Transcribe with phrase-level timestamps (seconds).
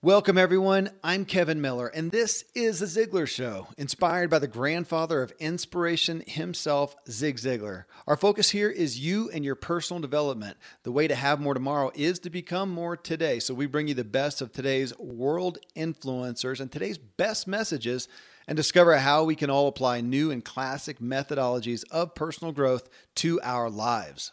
[0.00, 0.90] Welcome, everyone.
[1.02, 6.22] I'm Kevin Miller, and this is The Ziglar Show, inspired by the grandfather of inspiration
[6.24, 7.86] himself, Zig Ziglar.
[8.06, 10.56] Our focus here is you and your personal development.
[10.84, 13.40] The way to have more tomorrow is to become more today.
[13.40, 18.06] So, we bring you the best of today's world influencers and today's best messages
[18.46, 23.40] and discover how we can all apply new and classic methodologies of personal growth to
[23.42, 24.30] our lives.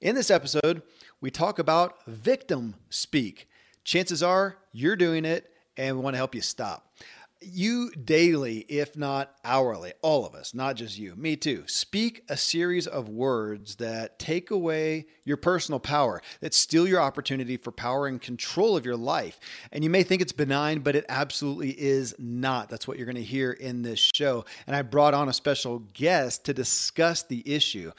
[0.00, 0.82] In this episode,
[1.20, 3.48] we talk about victim speak
[3.88, 6.92] chances are you're doing it and we want to help you stop
[7.40, 12.36] you daily, if not hourly, all of us, not just you, me too, speak a
[12.36, 18.06] series of words that take away your personal power, that steal your opportunity for power
[18.06, 19.38] and control of your life.
[19.70, 22.70] And you may think it's benign, but it absolutely is not.
[22.70, 24.44] That's what you're going to hear in this show.
[24.66, 27.92] And I brought on a special guest to discuss the issue.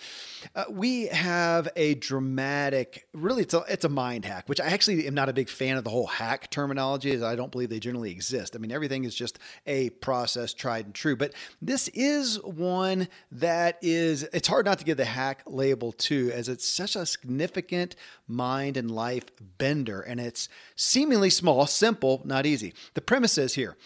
[0.55, 5.07] Uh, we have a dramatic, really, it's a, it's a mind hack, which I actually
[5.07, 7.79] am not a big fan of the whole hack terminology, as I don't believe they
[7.79, 8.55] generally exist.
[8.55, 11.15] I mean, everything is just just a process tried and true.
[11.15, 16.31] But this is one that is, it's hard not to give the hack label to,
[16.31, 17.95] as it's such a significant
[18.27, 19.25] mind and life
[19.57, 20.01] bender.
[20.01, 22.73] And it's seemingly small, simple, not easy.
[22.93, 23.77] The premise is here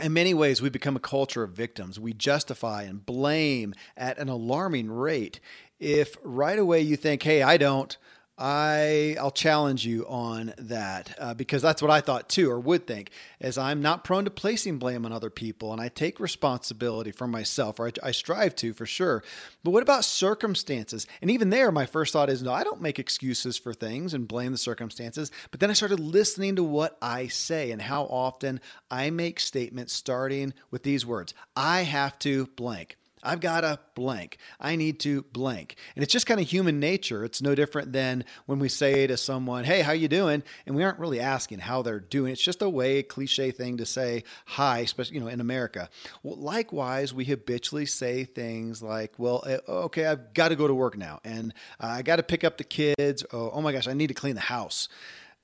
[0.00, 2.00] in many ways, we become a culture of victims.
[2.00, 5.38] We justify and blame at an alarming rate.
[5.78, 7.94] If right away you think, hey, I don't,
[8.38, 12.86] I I'll challenge you on that uh, because that's what I thought too, or would
[12.86, 17.12] think, as I'm not prone to placing blame on other people, and I take responsibility
[17.12, 19.22] for myself, or I, I strive to for sure.
[19.62, 21.06] But what about circumstances?
[21.20, 24.26] And even there, my first thought is, no, I don't make excuses for things and
[24.26, 25.30] blame the circumstances.
[25.50, 28.60] But then I started listening to what I say and how often
[28.90, 34.38] I make statements starting with these words: "I have to blank." I've got a blank.
[34.58, 35.76] I need to blank.
[35.94, 37.24] And it's just kind of human nature.
[37.24, 40.82] It's no different than when we say to someone, "Hey, how you doing?" and we
[40.82, 42.32] aren't really asking how they're doing.
[42.32, 45.88] It's just a way cliche thing to say hi, especially, you know, in America.
[46.22, 50.74] Well, likewise, we habitually say things like, "Well, eh, okay, I've got to go to
[50.74, 53.24] work now and I got to pick up the kids.
[53.32, 54.88] Oh, oh my gosh, I need to clean the house."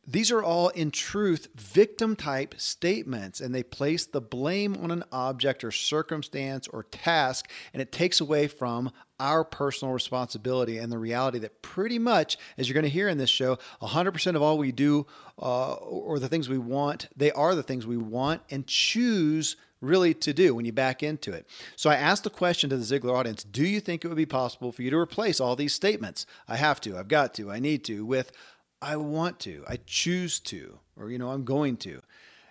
[0.06, 5.04] These are all, in truth, victim type statements, and they place the blame on an
[5.12, 10.98] object or circumstance or task, and it takes away from our personal responsibility and the
[10.98, 14.56] reality that pretty much, as you're going to hear in this show, 100% of all
[14.56, 15.06] we do
[15.40, 20.14] uh, or the things we want, they are the things we want and choose really
[20.14, 21.46] to do when you back into it.
[21.76, 24.26] So I asked the question to the Ziglar audience Do you think it would be
[24.26, 26.26] possible for you to replace all these statements?
[26.48, 28.32] I have to, I've got to, I need to, with
[28.80, 32.00] I want to, I choose to, or, you know, I'm going to.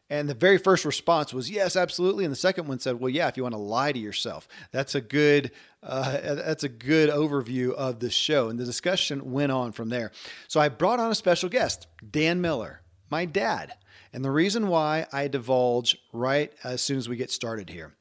[0.09, 2.23] And the very first response was, yes, absolutely.
[2.23, 4.47] And the second one said, well, yeah, if you want to lie to yourself.
[4.71, 5.51] That's a good,
[5.83, 8.47] uh, that's a good overview of the show.
[8.47, 10.11] And the discussion went on from there.
[10.47, 13.73] So I brought on a special guest, Dan Miller, my dad.
[14.13, 17.93] And the reason why I divulge right as soon as we get started here.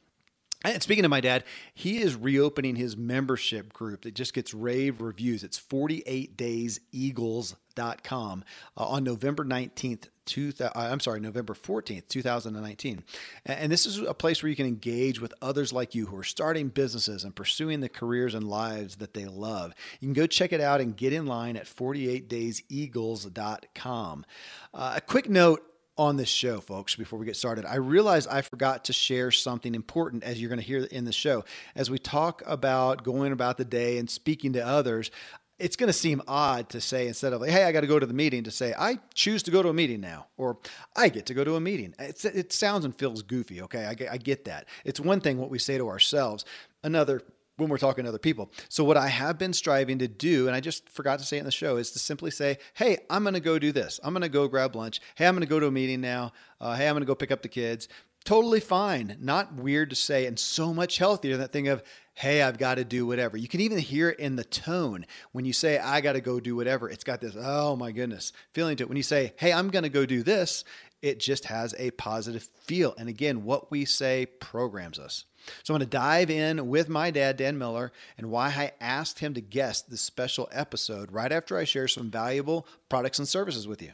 [0.65, 1.45] And speaking of my dad,
[1.75, 5.43] he is reopening his membership group that just gets rave reviews.
[5.43, 5.59] It's
[7.77, 8.45] 48dayseagles.com
[8.77, 10.09] uh, on November 19th.
[10.25, 13.05] Two, uh, I'm sorry, November 14th, 2019.
[13.45, 16.25] And this is a place where you can engage with others like you who are
[16.25, 19.73] starting businesses and pursuing the careers and lives that they love.
[20.01, 24.27] You can go check it out and get in line at 48dayseagles.com.
[24.75, 25.63] Uh, a quick note
[25.99, 27.65] on this show, folks, before we get started.
[27.65, 31.13] I realize I forgot to share something important as you're going to hear in the
[31.13, 31.45] show.
[31.75, 35.11] As we talk about going about the day and speaking to others,
[35.59, 37.99] it's going to seem odd to say instead of like, hey, I got to go
[37.99, 40.59] to the meeting, to say, I choose to go to a meeting now, or
[40.95, 41.95] I get to go to a meeting.
[41.99, 43.87] It's, it sounds and feels goofy, okay?
[43.87, 44.67] I, I get that.
[44.85, 46.45] It's one thing what we say to ourselves,
[46.85, 47.23] another
[47.57, 48.51] when we're talking to other people.
[48.69, 51.41] So, what I have been striving to do, and I just forgot to say it
[51.41, 53.99] in the show, is to simply say, Hey, I'm going to go do this.
[54.05, 55.01] I'm going to go grab lunch.
[55.15, 56.33] Hey, I'm going to go to a meeting now.
[56.61, 57.89] Uh, hey, I'm going to go pick up the kids.
[58.25, 59.17] Totally fine.
[59.21, 61.83] Not weird to say, and so much healthier than that thing of,
[62.19, 63.37] Hey, I've got to do whatever.
[63.37, 66.41] You can even hear it in the tone when you say, I got to go
[66.41, 66.89] do whatever.
[66.89, 68.89] It's got this, oh my goodness, feeling to it.
[68.89, 70.65] When you say, Hey, I'm going to go do this,
[71.03, 72.95] it just has a positive feel.
[72.97, 75.27] And again, what we say programs us.
[75.63, 79.19] So I'm going to dive in with my dad, Dan Miller, and why I asked
[79.19, 83.69] him to guest this special episode right after I share some valuable products and services
[83.69, 83.93] with you.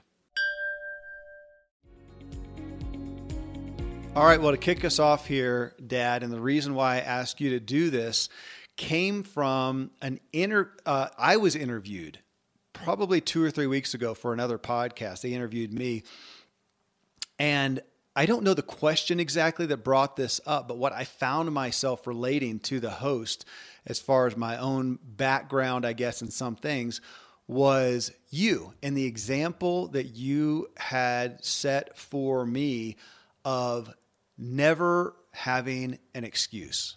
[4.15, 7.41] All right, well, to kick us off here, Dad, and the reason why I asked
[7.41, 8.29] you to do this
[8.77, 10.71] came from an inter.
[10.85, 12.19] Uh, I was interviewed
[12.75, 15.23] probably two or three weeks ago for another podcast.
[15.23, 16.03] They interviewed me,
[17.39, 17.81] and
[18.15, 22.07] I don't know the question exactly that brought this up, but what I found myself
[22.07, 23.47] relating to the host
[23.87, 27.01] as far as my own background, I guess, in some things,
[27.49, 32.97] was you and the example that you had set for me
[33.45, 33.93] of
[34.43, 36.97] never having an excuse.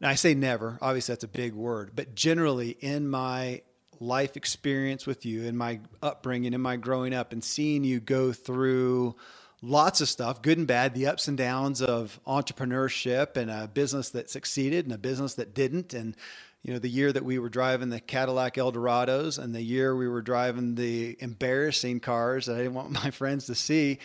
[0.00, 3.62] Now, I say never, obviously, that's a big word, but generally in my
[4.00, 8.32] life experience with you, in my upbringing, in my growing up, and seeing you go
[8.32, 9.14] through
[9.62, 14.10] lots of stuff, good and bad, the ups and downs of entrepreneurship and a business
[14.10, 15.92] that succeeded and a business that didn't.
[15.92, 16.16] And,
[16.62, 20.08] you know, the year that we were driving the Cadillac Eldorados and the year we
[20.08, 23.98] were driving the embarrassing cars that I didn't want my friends to see.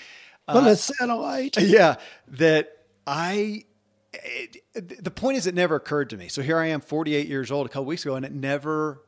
[0.48, 1.58] On uh, a satellite.
[1.62, 1.96] Yeah.
[2.28, 2.72] That
[3.08, 3.66] I,
[4.14, 6.28] it, the point is, it never occurred to me.
[6.28, 9.02] So here I am, 48 years old, a couple weeks ago, and it never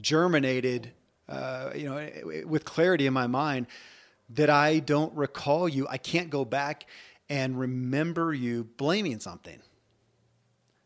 [0.00, 0.92] germinated,
[1.28, 3.66] uh, you know, with clarity in my mind
[4.30, 5.86] that I don't recall you.
[5.88, 6.86] I can't go back
[7.28, 9.60] and remember you blaming something.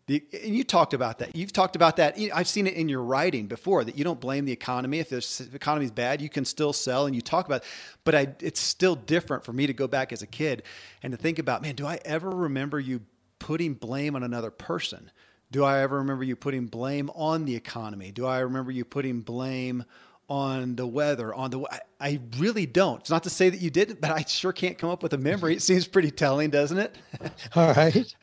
[0.06, 1.34] The, and you talked about that.
[1.34, 2.16] You've talked about that.
[2.32, 5.00] I've seen it in your writing before that you don't blame the economy.
[5.00, 7.62] If the economy is bad, you can still sell, and you talk about.
[7.62, 7.68] It.
[8.04, 10.62] But I, it's still different for me to go back as a kid
[11.02, 13.00] and to think about, man, do I ever remember you
[13.40, 15.10] putting blame on another person?
[15.50, 18.12] Do I ever remember you putting blame on the economy?
[18.12, 19.84] Do I remember you putting blame
[20.28, 23.00] on the weather, on the I, I really don't.
[23.00, 25.18] It's not to say that you didn't, but I sure can't come up with a
[25.18, 25.54] memory.
[25.54, 26.98] It seems pretty telling, doesn't it?
[27.54, 28.14] All right.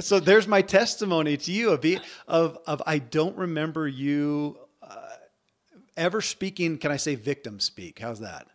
[0.00, 1.84] so there's my testimony to you of
[2.26, 5.08] of of I don't remember you uh,
[5.96, 6.78] ever speaking.
[6.78, 8.00] Can I say victim speak?
[8.00, 8.48] How's that?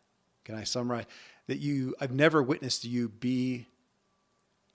[0.43, 1.05] Can I summarize
[1.47, 1.95] that you?
[2.01, 3.67] I've never witnessed you be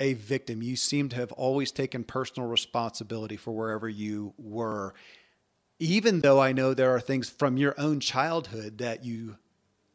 [0.00, 0.62] a victim.
[0.62, 4.94] You seem to have always taken personal responsibility for wherever you were
[5.78, 9.37] even though I know there are things from your own childhood that you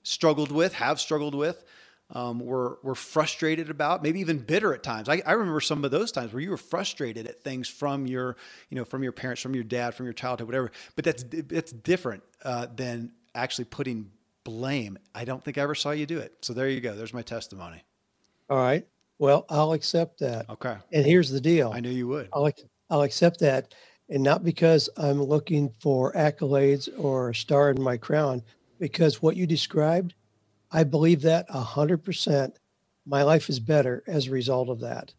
[0.04, 1.64] struggled with, have struggled with,
[2.14, 5.08] um, were were frustrated about, maybe even bitter at times.
[5.08, 8.36] I, I, remember some of those times where you were frustrated at things from your,
[8.70, 10.72] you know, from your parents, from your dad, from your childhood, whatever.
[10.96, 14.12] But that's that's different uh, than actually putting
[14.44, 15.00] blame.
[15.16, 16.34] I don't think I ever saw you do it.
[16.42, 16.96] So there you go.
[16.96, 17.84] There's my testimony.
[18.50, 18.86] All right.
[19.18, 20.50] Well, I'll accept that.
[20.50, 20.76] Okay.
[20.92, 21.72] And here's the deal.
[21.74, 22.28] I knew you would.
[22.34, 22.52] I'll
[22.90, 23.74] I'll accept that
[24.12, 28.44] and not because I'm looking for accolades or a star in my crown,
[28.78, 30.14] because what you described,
[30.70, 32.52] I believe that 100%.
[33.06, 35.14] My life is better as a result of that.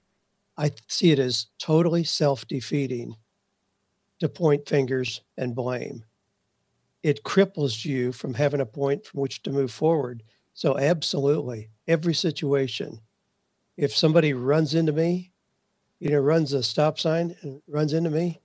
[0.58, 3.16] I see it as totally self defeating
[4.20, 6.04] to point fingers and blame.
[7.02, 10.22] It cripples you from having a point from which to move forward.
[10.54, 13.00] So, absolutely, every situation,
[13.78, 15.32] if somebody runs into me,
[15.98, 18.42] you know, runs a stop sign and runs into me,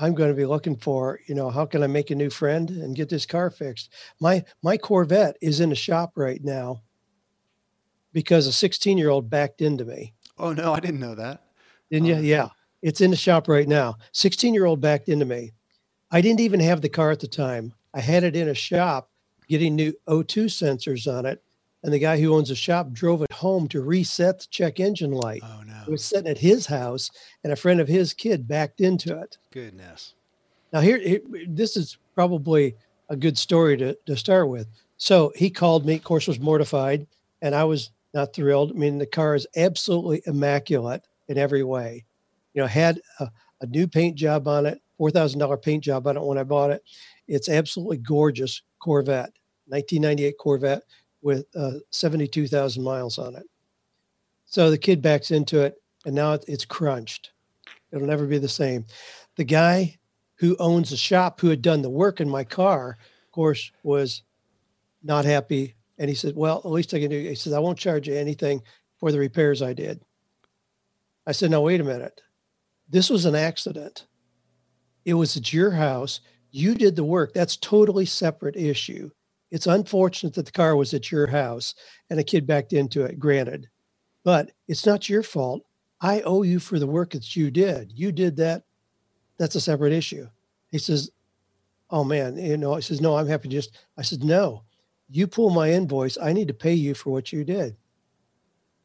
[0.00, 2.70] I'm going to be looking for, you know, how can I make a new friend
[2.70, 3.92] and get this car fixed?
[4.18, 6.82] My my Corvette is in a shop right now
[8.12, 10.14] because a 16 year old backed into me.
[10.38, 11.44] Oh no, I didn't know that.
[11.90, 12.14] Didn't you?
[12.14, 12.48] Oh, yeah,
[12.82, 13.96] it's in the shop right now.
[14.12, 15.52] 16 year old backed into me.
[16.10, 17.74] I didn't even have the car at the time.
[17.92, 19.10] I had it in a shop
[19.48, 21.42] getting new O2 sensors on it
[21.82, 25.12] and the guy who owns the shop drove it home to reset the check engine
[25.12, 25.42] light.
[25.44, 25.82] Oh no!
[25.86, 27.10] It was sitting at his house,
[27.42, 29.38] and a friend of his kid backed into it.
[29.50, 30.14] Goodness.
[30.72, 32.76] Now here, here this is probably
[33.08, 34.68] a good story to to start with.
[34.96, 35.96] So he called me.
[35.96, 37.06] Of course, was mortified,
[37.42, 38.72] and I was not thrilled.
[38.72, 42.04] I mean, the car is absolutely immaculate in every way.
[42.54, 43.30] You know, had a,
[43.60, 46.42] a new paint job on it, four thousand dollar paint job on it when I
[46.42, 46.82] bought it.
[47.26, 49.32] It's absolutely gorgeous Corvette,
[49.66, 50.82] 1998 Corvette
[51.22, 53.44] with uh, 72,000 miles on it.
[54.46, 57.32] So the kid backs into it, and now it's crunched.
[57.92, 58.84] It'll never be the same.
[59.36, 59.98] The guy
[60.36, 64.22] who owns the shop, who had done the work in my car, of course, was
[65.02, 65.74] not happy.
[65.98, 67.18] And he said, Well, at least I can do.
[67.18, 68.62] He says, I won't charge you anything
[68.98, 70.00] for the repairs I did.
[71.26, 72.22] I said, No, wait a minute.
[72.88, 74.06] This was an accident.
[75.04, 76.20] It was at your house.
[76.50, 77.32] You did the work.
[77.32, 79.10] That's totally separate issue.
[79.50, 81.74] It's unfortunate that the car was at your house
[82.08, 83.68] and a kid backed into it, granted,
[84.24, 85.62] but it's not your fault.
[86.00, 87.92] I owe you for the work that you did.
[87.94, 88.62] You did that.
[89.38, 90.28] That's a separate issue.
[90.70, 91.10] He says,
[91.90, 94.62] Oh man, you know, he says, No, I'm happy to just, I said, No,
[95.10, 96.16] you pull my invoice.
[96.16, 97.76] I need to pay you for what you did.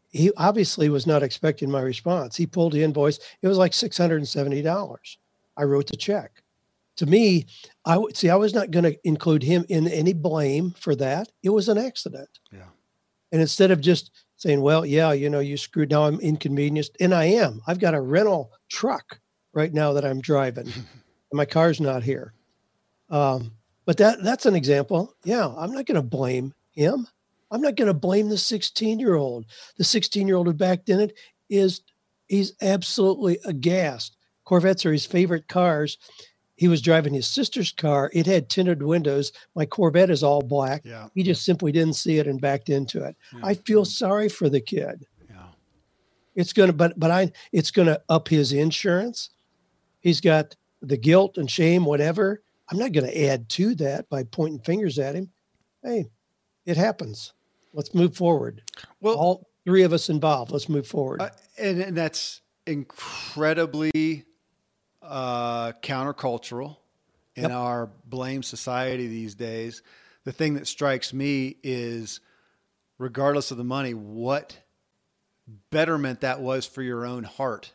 [0.10, 2.36] He obviously was not expecting my response.
[2.36, 3.20] He pulled the invoice.
[3.42, 5.18] It was like $670.
[5.58, 6.42] I wrote the check
[6.98, 7.48] to me,
[7.86, 11.30] I would see I was not going to include him in any blame for that.
[11.44, 12.30] It was an accident.
[12.52, 12.70] Yeah.
[13.32, 16.96] And instead of just saying, well, yeah, you know, you screwed now I'm inconvenienced.
[17.00, 17.62] And I am.
[17.68, 19.20] I've got a rental truck
[19.54, 22.34] right now that I'm driving and my car's not here.
[23.10, 23.52] Um,
[23.86, 25.14] but that that's an example.
[25.24, 27.08] Yeah, I'm not going to blame him.
[27.52, 29.46] I'm not going to blame the 16 year old.
[29.78, 31.14] The 16 year old who backed in it
[31.50, 31.82] is
[32.28, 34.18] he's absolutely aghast.
[34.44, 35.98] Corvettes are his favorite cars
[36.56, 38.10] he was driving his sister's car.
[38.14, 39.32] It had tinted windows.
[39.56, 40.84] My Corvette is all black.
[40.86, 41.10] Yeah.
[41.14, 43.16] He just simply didn't see it and backed into it.
[43.34, 43.40] Yeah.
[43.44, 45.06] I feel sorry for the kid.
[45.30, 45.48] Yeah.
[46.36, 49.32] It's gonna, but but I, it's gonna up his insurance.
[50.00, 52.42] He's got the guilt and shame, whatever.
[52.70, 55.30] I'm not gonna add to that by pointing fingers at him.
[55.84, 56.06] Hey,
[56.66, 57.34] it happens.
[57.74, 58.62] Let's move forward.
[59.02, 60.52] Well, All three of us involved.
[60.52, 61.22] Let's move forward.
[61.22, 64.24] Uh, and, and that's incredibly
[65.08, 66.78] uh, countercultural
[67.36, 67.52] in Yep.
[67.52, 69.82] our blame society these days.
[70.24, 72.20] The thing that strikes me is,
[72.98, 74.58] regardless of the money, what
[75.70, 77.74] betterment that was for your own heart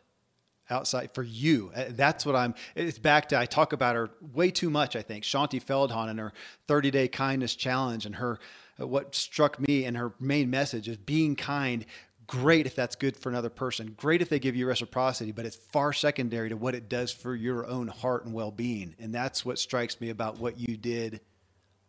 [0.69, 1.71] outside for you.
[1.75, 2.55] Uh, That's what I'm.
[2.75, 4.97] It's back to I talk about her way too much.
[4.97, 6.33] I think Shaunti Feldhahn and her
[6.69, 8.39] 30 day kindness challenge and her
[8.81, 11.85] uh, what struck me and her main message is being kind.
[12.31, 13.93] Great if that's good for another person.
[13.97, 17.35] Great if they give you reciprocity, but it's far secondary to what it does for
[17.35, 18.95] your own heart and well being.
[19.01, 21.21] And that's what strikes me about what you did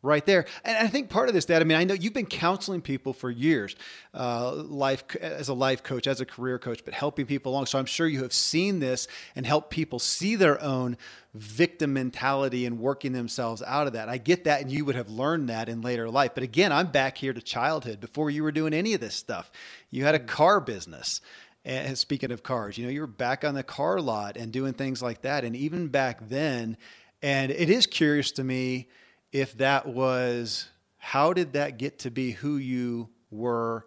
[0.02, 0.46] right there.
[0.64, 3.14] And I think part of this, Dad, I mean, I know you've been counseling people
[3.14, 3.76] for years,
[4.14, 7.68] uh, life as a life coach, as a career coach, but helping people along.
[7.68, 10.98] So I'm sure you have seen this and helped people see their own
[11.34, 14.10] victim mentality and working themselves out of that.
[14.10, 16.32] I get that, and you would have learned that in later life.
[16.34, 19.52] But again, I'm back here to childhood before you were doing any of this stuff.
[19.92, 21.22] You had a car business.
[21.64, 24.74] And speaking of cars, you know, you were back on the car lot and doing
[24.74, 25.46] things like that.
[25.46, 26.76] And even back then,
[27.22, 28.88] and it is curious to me
[29.32, 33.86] if that was how did that get to be who you were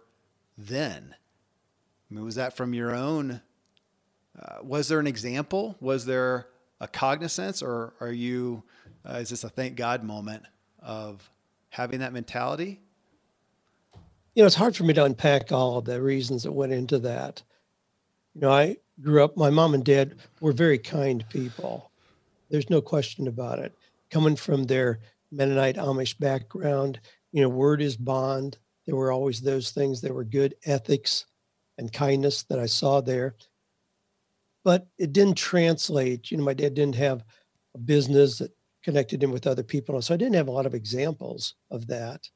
[0.57, 1.15] then?
[2.09, 3.41] I mean, was that from your own?
[4.37, 5.77] Uh, was there an example?
[5.79, 6.47] Was there
[6.79, 8.63] a cognizance, or are you?
[9.07, 10.43] Uh, is this a thank God moment
[10.81, 11.29] of
[11.69, 12.81] having that mentality?
[14.35, 16.99] you know, it's hard for me to unpack all of the reasons that went into
[16.99, 17.41] that.
[18.33, 21.89] You know, I grew up, my mom and dad were very kind people.
[22.49, 23.73] There's no question about it.
[24.09, 24.99] Coming from their
[25.35, 26.99] Mennonite Amish background,
[27.31, 28.57] you know, word is bond.
[28.85, 29.99] There were always those things.
[29.99, 31.25] There were good ethics
[31.77, 33.35] and kindness that I saw there.
[34.63, 36.31] But it didn't translate.
[36.31, 37.23] You know, my dad didn't have
[37.75, 38.51] a business that
[38.83, 40.01] connected him with other people.
[40.01, 42.29] So I didn't have a lot of examples of that.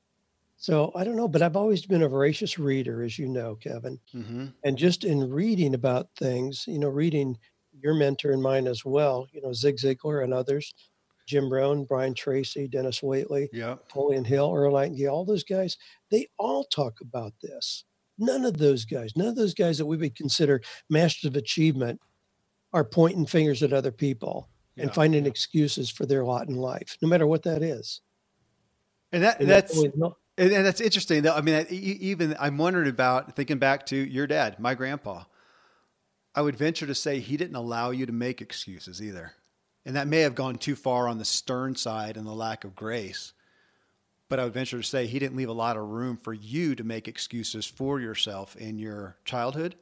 [0.57, 3.97] So I don't know, but I've always been a voracious reader, as you know, Kevin.
[4.13, 4.47] Mm-hmm.
[4.65, 7.37] And just in reading about things, you know, reading
[7.81, 10.73] your mentor and mine as well, you know, Zig Ziglar and others,
[11.29, 13.75] Jim Rohn, Brian Tracy, Dennis Waitley, Yeah.
[13.87, 15.77] Napoleon Hill, Earl Nightingale, all those guys,
[16.09, 17.85] they all talk about this.
[18.17, 20.59] None of those guys, none of those guys that we would consider
[20.89, 22.01] masters of achievement
[22.73, 24.93] are pointing fingers at other people and Yeah.
[24.93, 28.01] finding excuses for their lot in life, no matter what that is.
[29.11, 29.93] And that And that's And,
[30.37, 31.21] and that's interesting.
[31.21, 31.35] Though.
[31.35, 35.25] I mean, even I'm wondering about thinking back to your dad, my grandpa.
[36.33, 39.33] I would venture to say he didn't allow you to make excuses either.
[39.85, 42.75] And that may have gone too far on the stern side and the lack of
[42.75, 43.33] grace.
[44.27, 46.75] But I would venture to say he didn't leave a lot of room for you
[46.75, 49.75] to make excuses for yourself in your childhood.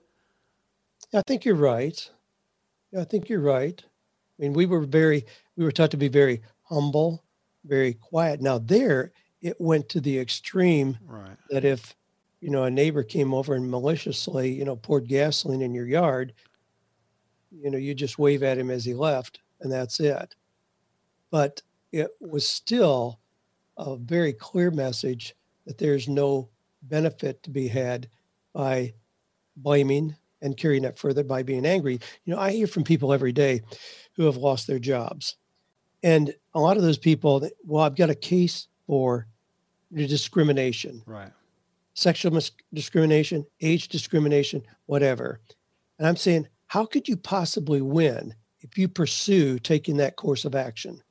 [1.13, 2.10] I think you're right.
[2.92, 3.82] Yeah, I think you're right.
[3.84, 5.25] I mean, we were very,
[5.58, 7.24] we were taught to be very humble,
[7.66, 8.39] very quiet.
[8.42, 9.12] Now, there,
[9.42, 11.38] it went to the extreme Right.
[11.50, 11.96] that if,
[12.39, 16.34] you know, a neighbor came over and maliciously, you know, poured gasoline in your yard,
[17.51, 20.35] you know, you just wave at him as he left, and that's it.
[21.31, 21.61] But
[21.91, 23.19] it was still
[23.77, 25.35] a very clear message
[25.65, 26.49] that there's no
[26.83, 28.09] benefit to be had
[28.53, 28.93] by
[29.57, 31.99] blaming and carrying it further by being angry.
[32.25, 33.61] You know, I hear from people every day
[34.15, 35.35] who have lost their jobs.
[36.03, 39.27] And a lot of those people, well, I've got a case for
[39.93, 41.31] discrimination, Right.
[41.95, 45.39] sexual mis- discrimination, age discrimination, whatever.
[45.97, 50.55] And I'm saying, how could you possibly win if you pursue taking that course of
[50.55, 51.01] action?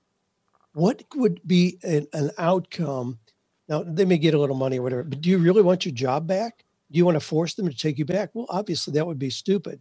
[0.74, 3.18] What would be an, an outcome?
[3.68, 5.94] Now, they may get a little money or whatever, but do you really want your
[5.94, 6.64] job back?
[6.92, 8.30] Do you want to force them to take you back?
[8.34, 9.80] Well, obviously, that would be stupid.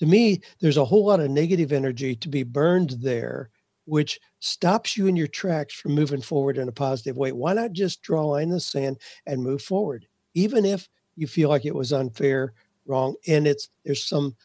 [0.00, 3.50] To me, there's a whole lot of negative energy to be burned there,
[3.86, 7.32] which stops you in your tracks from moving forward in a positive way.
[7.32, 11.26] Why not just draw a line in the sand and move forward, even if you
[11.26, 12.52] feel like it was unfair,
[12.86, 14.36] wrong, and it's there's some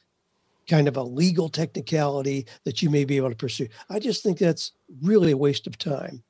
[0.69, 3.67] kind of a legal technicality that you may be able to pursue.
[3.89, 4.71] I just think that's
[5.01, 6.23] really a waste of time.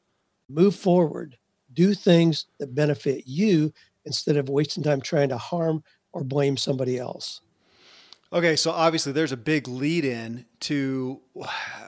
[0.50, 1.38] Move forward,
[1.74, 3.72] do things that benefit you
[4.06, 7.42] instead of wasting time trying to harm or blame somebody else.
[8.32, 11.20] Okay, so obviously there's a big lead in to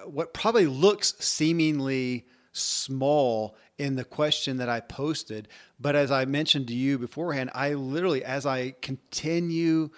[0.06, 5.48] what probably looks seemingly small in the question that I posted.
[5.80, 9.90] But as I mentioned to you beforehand, I literally, as I continue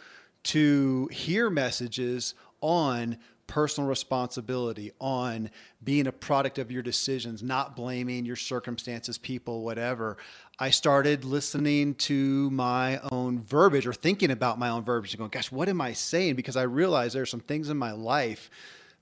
[0.43, 5.49] to hear messages on personal responsibility, on
[5.83, 10.17] being a product of your decisions, not blaming your circumstances, people, whatever,
[10.59, 15.29] I started listening to my own verbiage or thinking about my own verbiage and going,
[15.29, 16.35] gosh, what am I saying?
[16.35, 18.49] Because I realized there are some things in my life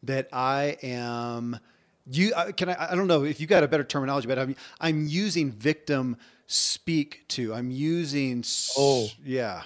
[0.04, 1.60] that I am
[2.10, 4.56] you uh, can I, I don't know if you got a better terminology, but I'm
[4.80, 6.18] I'm using victim
[6.48, 7.54] speak to.
[7.54, 8.44] I'm using
[8.78, 9.64] oh yeah.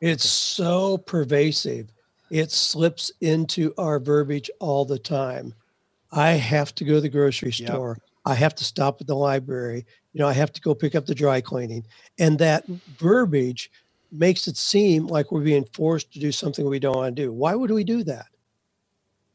[0.00, 1.90] It's so pervasive.
[2.30, 5.54] It slips into our verbiage all the time.
[6.12, 7.96] I have to go to the grocery store.
[7.98, 8.10] Yep.
[8.26, 9.86] I have to stop at the library.
[10.12, 11.84] You know, I have to go pick up the dry cleaning.
[12.18, 13.70] And that verbiage
[14.12, 17.32] makes it seem like we're being forced to do something we don't want to do.
[17.32, 18.26] Why would we do that?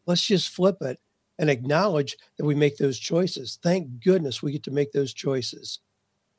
[0.05, 0.99] Let's just flip it
[1.39, 3.59] and acknowledge that we make those choices.
[3.61, 5.79] Thank goodness we get to make those choices.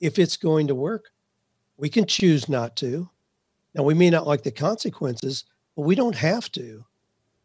[0.01, 1.07] If it's going to work,
[1.77, 3.09] we can choose not to.
[3.75, 5.45] Now, we may not like the consequences,
[5.77, 6.85] but we don't have to.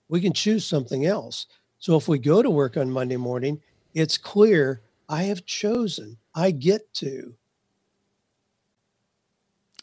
[0.10, 1.48] We can choose something else.
[1.80, 3.62] So if we go to work on Monday morning,
[3.94, 7.34] it's clear I have chosen, I get to.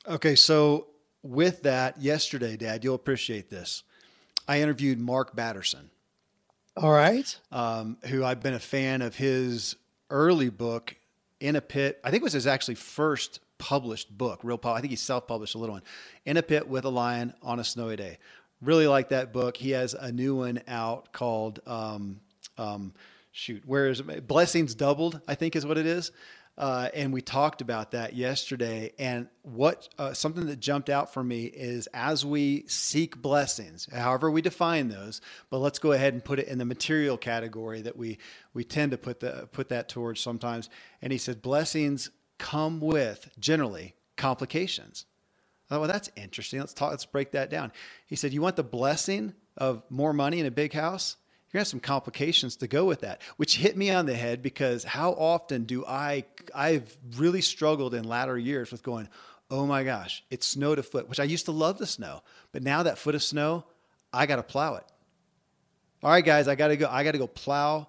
[0.06, 0.86] Okay, so
[1.22, 3.82] with that, yesterday, Dad, you'll appreciate this.
[4.46, 5.90] I interviewed Mark Batterson.
[6.76, 7.36] All right.
[7.50, 9.74] Um, who I've been a fan of his
[10.10, 10.94] early book,
[11.40, 11.98] In a Pit.
[12.04, 14.58] I think it was his actually first published book, real.
[14.58, 14.74] Paul.
[14.74, 15.82] I think he self-published a little one,
[16.24, 18.18] In a Pit with a Lion on a Snowy Day.
[18.62, 19.56] Really like that book.
[19.56, 22.20] He has a new one out called um,
[22.58, 22.94] um,
[23.32, 24.26] shoot, where is it?
[24.26, 26.10] Blessings Doubled, I think is what it is.
[26.58, 28.92] Uh, and we talked about that yesterday.
[28.98, 34.30] And what uh, something that jumped out for me is as we seek blessings, however
[34.30, 35.20] we define those,
[35.50, 38.18] but let's go ahead and put it in the material category that we
[38.54, 40.70] we tend to put the put that towards sometimes.
[41.02, 45.06] And he said blessings come with generally complications.
[45.70, 46.60] Oh, well, that's interesting.
[46.60, 46.90] Let's talk.
[46.90, 47.72] Let's break that down.
[48.06, 51.16] He said, "You want the blessing of more money in a big house?
[51.46, 54.42] you're gonna have some complications to go with that, which hit me on the head
[54.42, 59.08] because how often do I I've really struggled in latter years with going,
[59.48, 62.64] oh my gosh, it snowed a foot, which I used to love the snow, but
[62.64, 63.64] now that foot of snow,
[64.12, 64.84] I gotta plow it.
[66.02, 66.88] All right, guys, I gotta go.
[66.90, 67.88] I gotta go plow.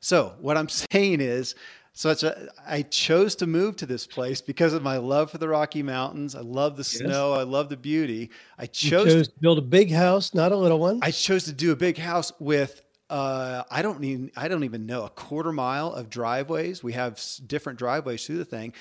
[0.00, 1.54] So what I'm saying is.
[1.92, 5.48] So a, I chose to move to this place because of my love for the
[5.48, 6.34] Rocky Mountains.
[6.34, 7.30] I love the snow.
[7.30, 7.40] Yes.
[7.40, 8.30] I love the beauty.
[8.58, 11.00] I chose, chose, to build a big house, not a little one.
[11.02, 14.86] I chose to do a big house with uh, I don't even I don't even
[14.86, 16.82] know a quarter mile of driveways.
[16.82, 18.72] We have different driveways through the thing.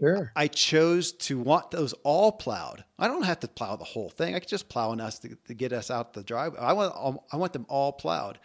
[0.00, 0.32] Sure.
[0.36, 2.84] I chose to want those all plowed.
[2.98, 4.34] I don't have to plow the whole thing.
[4.34, 6.58] I could just plow enough to, to get us out the driveway.
[6.60, 8.38] I want I want them all plowed.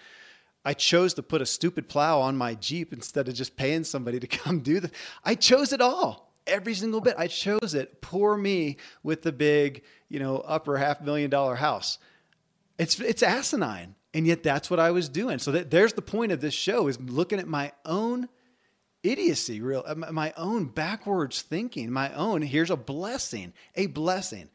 [0.65, 4.19] I chose to put a stupid plow on my Jeep instead of just paying somebody
[4.19, 4.91] to come do the.
[5.23, 7.15] I chose it all, every single bit.
[7.17, 8.01] I chose it.
[8.01, 11.97] Poor me with the big, you know, upper half million dollar house.
[12.77, 15.39] It's it's asinine and yet that's what I was doing.
[15.39, 18.29] So that, there's the point of this show is looking at my own
[19.01, 22.41] idiocy, real uh, my own backwards thinking, my own.
[22.41, 24.49] Here's a blessing, a blessing.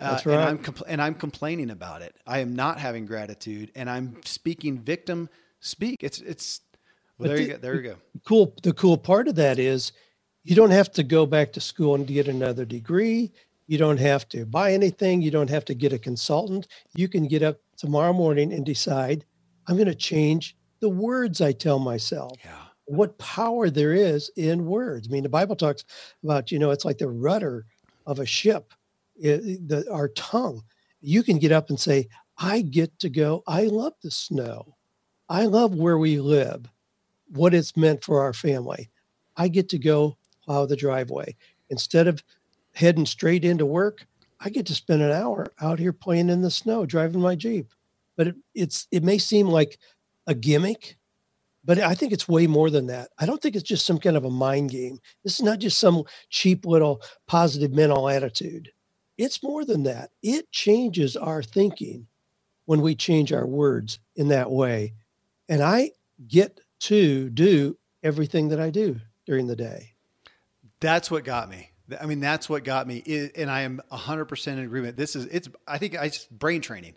[0.00, 0.38] Uh, That's right.
[0.38, 2.16] And I'm, compl- and I'm complaining about it.
[2.26, 5.28] I am not having gratitude, and I'm speaking victim
[5.60, 5.98] speak.
[6.00, 6.62] It's it's.
[7.18, 7.56] Well, there the, you go.
[7.58, 7.96] There you go.
[8.26, 8.54] Cool.
[8.62, 9.92] The cool part of that is,
[10.42, 13.30] you don't have to go back to school and get another degree.
[13.66, 15.20] You don't have to buy anything.
[15.22, 16.66] You don't have to get a consultant.
[16.96, 19.24] You can get up tomorrow morning and decide
[19.68, 22.32] I'm going to change the words I tell myself.
[22.44, 22.50] Yeah.
[22.86, 25.06] What power there is in words.
[25.06, 25.84] I mean, the Bible talks
[26.24, 27.66] about, you know, it's like the rudder
[28.06, 28.72] of a ship,
[29.20, 30.62] the, our tongue.
[31.00, 33.42] You can get up and say, I get to go.
[33.46, 34.76] I love the snow.
[35.28, 36.66] I love where we live,
[37.28, 38.90] what it's meant for our family.
[39.36, 41.36] I get to go plow the driveway.
[41.70, 42.22] Instead of
[42.74, 44.06] heading straight into work,
[44.40, 47.68] I get to spend an hour out here playing in the snow, driving my Jeep.
[48.16, 49.78] But it, it's it may seem like
[50.26, 50.96] a gimmick,
[51.64, 53.10] but I think it's way more than that.
[53.18, 54.98] I don't think it's just some kind of a mind game.
[55.24, 58.70] This is not just some cheap little positive mental attitude.
[59.20, 60.12] It's more than that.
[60.22, 62.06] It changes our thinking
[62.64, 64.94] when we change our words in that way.
[65.46, 65.90] And I
[66.26, 69.92] get to do everything that I do during the day.
[70.80, 71.70] That's what got me.
[72.00, 74.96] I mean, that's what got me, and I am 100% in agreement.
[74.96, 75.48] This is it's.
[75.66, 76.94] I think I just brain training.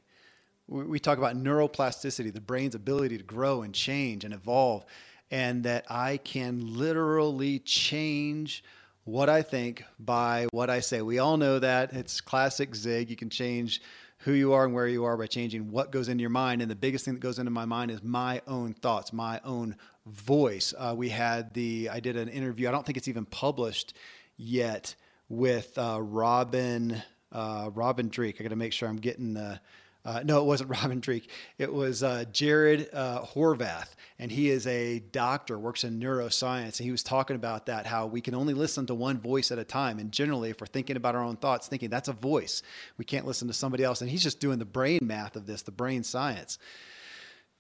[0.68, 4.86] We talk about neuroplasticity, the brain's ability to grow and change and evolve,
[5.30, 8.64] and that I can literally change
[9.06, 11.02] what I think by what I say.
[11.02, 13.10] We all know that it's classic Zig.
[13.10, 13.82] You can change
[14.20, 16.62] who you are and where you are by changing what goes into your mind.
[16.62, 19.76] And the biggest thing that goes into my mind is my own thoughts, my own
[20.06, 20.74] voice.
[20.78, 23.94] Uh, we had the, I did an interview, I don't think it's even published
[24.38, 24.96] yet
[25.28, 27.02] with uh, Robin
[27.34, 28.38] uh, Robin Drake.
[28.39, 29.60] I got to make sure I'm getting the
[30.06, 31.30] Uh, no, it wasn't Robin Dreeke.
[31.58, 33.89] It was uh, Jared uh, Horvath,
[34.20, 38.06] and he is a doctor, works in neuroscience, and he was talking about that how
[38.06, 40.98] we can only listen to one voice at a time, and generally, if we're thinking
[40.98, 42.62] about our own thoughts, thinking that's a voice,
[42.98, 44.02] we can't listen to somebody else.
[44.02, 46.58] And he's just doing the brain math of this, the brain science.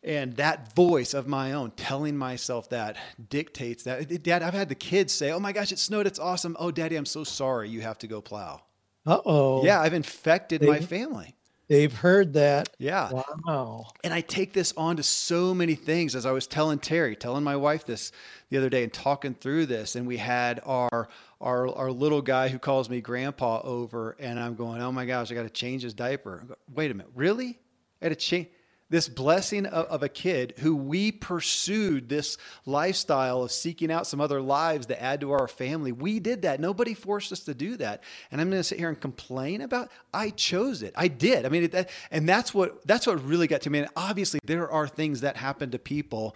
[0.03, 2.97] And that voice of my own telling myself that
[3.29, 4.21] dictates that.
[4.21, 6.07] Dad, I've had the kids say, Oh my gosh, it snowed.
[6.07, 6.57] It's awesome.
[6.59, 8.63] Oh, daddy, I'm so sorry you have to go plow.
[9.05, 9.63] Uh oh.
[9.63, 11.35] Yeah, I've infected my family.
[11.69, 12.69] They've heard that.
[12.77, 13.09] Yeah.
[13.45, 13.87] Wow.
[14.03, 16.15] And I take this on to so many things.
[16.15, 18.11] As I was telling Terry, telling my wife this
[18.49, 21.07] the other day, and talking through this, and we had our
[21.39, 25.31] our our little guy who calls me grandpa over, and I'm going, oh my gosh,
[25.31, 26.43] I got to change his diaper.
[26.73, 27.59] Wait a minute, really?
[28.01, 28.47] I had to change
[28.93, 34.21] this blessing of, of a kid who we pursued this lifestyle of seeking out some
[34.21, 35.91] other lives to add to our family.
[35.91, 36.59] We did that.
[36.59, 38.03] Nobody forced us to do that.
[38.31, 39.89] And I'm going to sit here and complain about.
[40.13, 40.93] I chose it.
[40.95, 41.43] I did.
[41.47, 43.79] I mean, it, and that's what that's what really got to me.
[43.79, 46.35] And obviously, there are things that happen to people.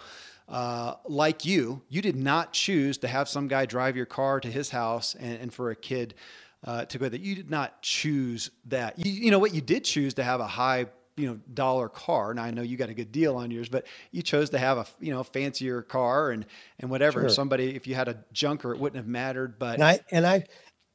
[0.50, 4.50] Uh, like you, you did not choose to have some guy drive your car to
[4.50, 6.16] his house and, and for a kid
[6.64, 7.20] uh, to go there.
[7.20, 8.98] You did not choose that.
[8.98, 9.54] You, you know what?
[9.54, 12.34] You did choose to have a high you know dollar car.
[12.34, 14.78] Now I know you got a good deal on yours, but you chose to have
[14.78, 16.46] a you know fancier car and
[16.80, 17.22] and whatever.
[17.22, 17.30] Sure.
[17.30, 19.60] Somebody if you had a junker, it wouldn't have mattered.
[19.60, 20.46] But And I and I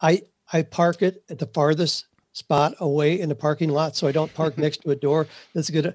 [0.01, 4.13] I I park it at the farthest spot away in the parking lot so I
[4.13, 5.95] don't park next to a door that's gonna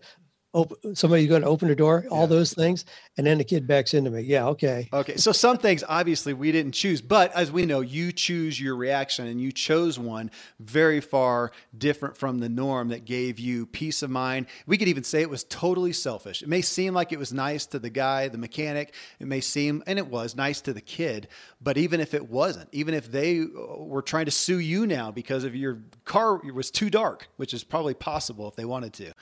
[0.58, 2.26] open somebody's gonna open the door, all Yeah.
[2.26, 2.84] those things,
[3.18, 4.22] and then the kid backs into me.
[4.22, 4.90] Yeah, okay.
[4.92, 8.76] Okay, so some things obviously we didn't choose, but as we know, you choose your
[8.76, 14.02] reaction and you chose one very far different from the norm that gave you peace
[14.02, 14.48] of mind.
[14.66, 16.42] We could even say it was totally selfish.
[16.42, 19.84] It may seem like it was nice to the guy, the mechanic, it may seem,
[19.86, 21.28] and it was nice to the kid,
[21.62, 25.12] but even if it wasn't, even if they uh, were trying to sue you now
[25.12, 29.14] because of your car was too dark, which is probably possible if they wanted to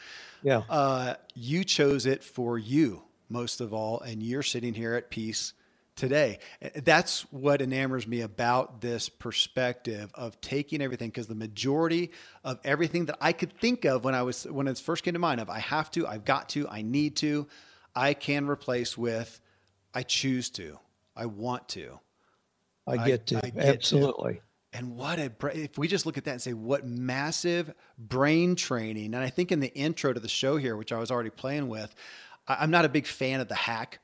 [0.46, 0.62] Yeah.
[0.70, 5.54] uh, you chose it for you most of all, and you're sitting here at peace
[5.96, 6.38] today.
[6.76, 12.12] That's what enamors me about this perspective of taking everything, because the majority
[12.44, 15.20] of everything that I could think of when I was when it first came to
[15.20, 17.48] mind of I have to, I've got to, I need to,
[17.96, 19.42] I can replace with
[19.94, 20.78] I choose to,
[21.16, 22.00] I want to.
[22.86, 23.38] I I- get to.
[23.44, 24.14] I get to.
[24.76, 29.14] And what a if we just look at that and say what massive brain training.
[29.14, 31.70] And I think in the intro to the show here, which I was already playing
[31.70, 31.96] with,
[32.46, 34.00] I'm not a big fan of the hack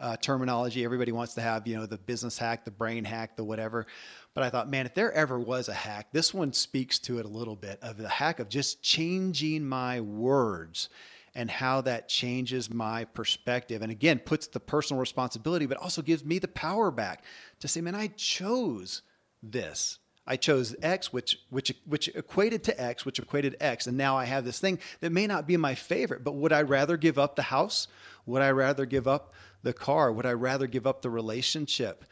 [0.00, 0.84] uh, terminology.
[0.84, 3.88] Everybody wants to have you know the business hack, the brain hack, the whatever.
[4.32, 7.24] But I thought, man, if there ever was a hack, this one speaks to it
[7.24, 10.88] a little bit of the hack of just changing my words
[11.34, 13.82] and how that changes my perspective.
[13.82, 17.24] And again, puts the personal responsibility, but also gives me the power back
[17.58, 19.02] to say, man, I chose
[19.42, 19.98] this.
[20.26, 24.24] I chose X, which which which equated to X, which equated X, and now I
[24.24, 26.24] have this thing that may not be my favorite.
[26.24, 27.86] But would I rather give up the house?
[28.26, 30.10] Would I rather give up the car?
[30.10, 32.04] Would I rather give up the relationship?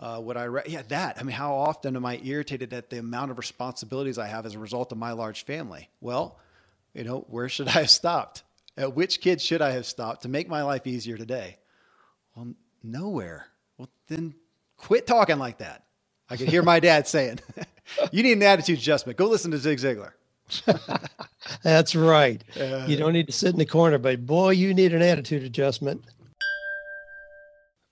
[0.00, 0.46] Uh, would I?
[0.48, 1.18] Ra- yeah, that.
[1.20, 4.56] I mean, how often am I irritated at the amount of responsibilities I have as
[4.56, 5.90] a result of my large family?
[6.00, 6.40] Well,
[6.92, 8.42] you know, where should I have stopped?
[8.76, 11.58] At which kid should I have stopped to make my life easier today?
[12.34, 13.46] Well, nowhere.
[13.76, 14.34] Well, then
[14.76, 15.84] quit talking like that.
[16.30, 17.40] I could hear my dad saying,
[18.12, 19.18] "You need an attitude adjustment.
[19.18, 20.12] Go listen to Zig Ziglar."
[21.62, 22.42] That's right.
[22.58, 25.42] Uh, you don't need to sit in the corner, but boy, you need an attitude
[25.42, 26.04] adjustment.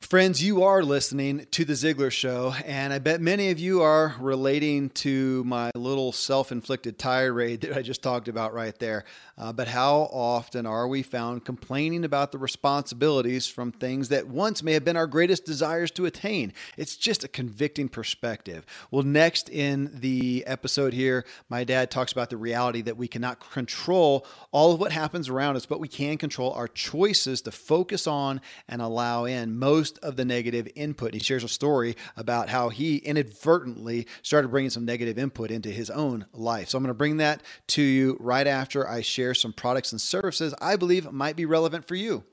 [0.08, 4.16] Friends, you are listening to The Ziglar Show, and I bet many of you are
[4.18, 9.04] relating to my little self inflicted tirade that I just talked about right there.
[9.36, 14.62] Uh, but how often are we found complaining about the responsibilities from things that once
[14.62, 16.54] may have been our greatest desires to attain?
[16.78, 18.64] It's just a convicting perspective.
[18.90, 23.40] Well, next in the episode here, my dad talks about the reality that we cannot
[23.50, 28.06] control all of what happens around us, but we can control our choices to focus
[28.06, 31.14] on and allow in most of the negative input.
[31.14, 35.90] He shares a story about how he inadvertently started bringing some negative input into his
[35.90, 36.68] own life.
[36.70, 40.00] So I'm going to bring that to you right after I share some products and
[40.00, 42.24] services I believe might be relevant for you.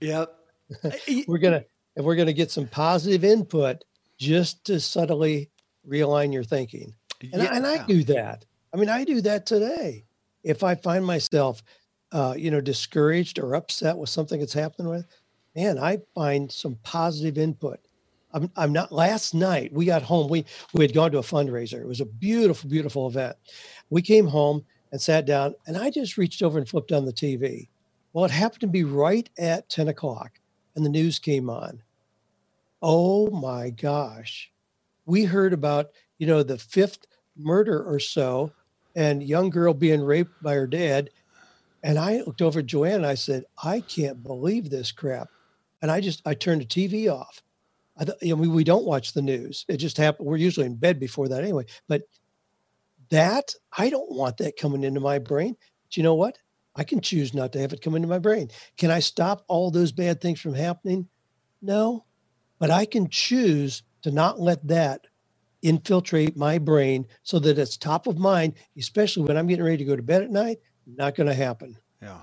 [0.00, 0.34] Yep.
[1.26, 1.64] We're gonna
[1.96, 3.82] if we're gonna get some positive input
[4.18, 5.50] just to subtly
[5.88, 6.94] realign your thinking.
[7.32, 8.44] And, I, and I do that.
[8.72, 10.04] I mean, I do that today.
[10.42, 11.62] If I find myself,
[12.12, 15.06] uh, you know, discouraged or upset with something that's happening with,
[15.54, 17.80] man, I find some positive input.
[18.32, 18.92] I'm, I'm not.
[18.92, 20.28] Last night we got home.
[20.28, 21.80] We we had gone to a fundraiser.
[21.80, 23.36] It was a beautiful, beautiful event.
[23.90, 27.12] We came home and sat down, and I just reached over and flipped on the
[27.12, 27.68] TV.
[28.12, 30.40] Well, it happened to be right at 10 o'clock,
[30.74, 31.82] and the news came on.
[32.82, 34.50] Oh my gosh.
[35.06, 38.52] We heard about, you know, the fifth murder or so
[38.94, 41.10] and young girl being raped by her dad.
[41.82, 45.28] And I looked over at Joanne and I said, I can't believe this crap.
[45.82, 47.42] And I just I turned the TV off.
[47.98, 49.64] I th- you know, we, we don't watch the news.
[49.68, 50.28] It just happened.
[50.28, 51.66] We're usually in bed before that anyway.
[51.88, 52.02] But
[53.10, 55.56] that I don't want that coming into my brain.
[55.84, 56.38] But you know what?
[56.76, 58.50] I can choose not to have it come into my brain.
[58.78, 61.08] Can I stop all those bad things from happening?
[61.62, 62.04] No,
[62.58, 65.02] but I can choose to not let that
[65.62, 69.84] infiltrate my brain so that it's top of mind, especially when I'm getting ready to
[69.84, 70.58] go to bed at night.
[70.86, 71.76] Not going to happen.
[72.02, 72.22] Yeah.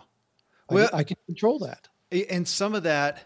[0.69, 1.87] Well, I, I can control that.
[2.29, 3.23] And some of that,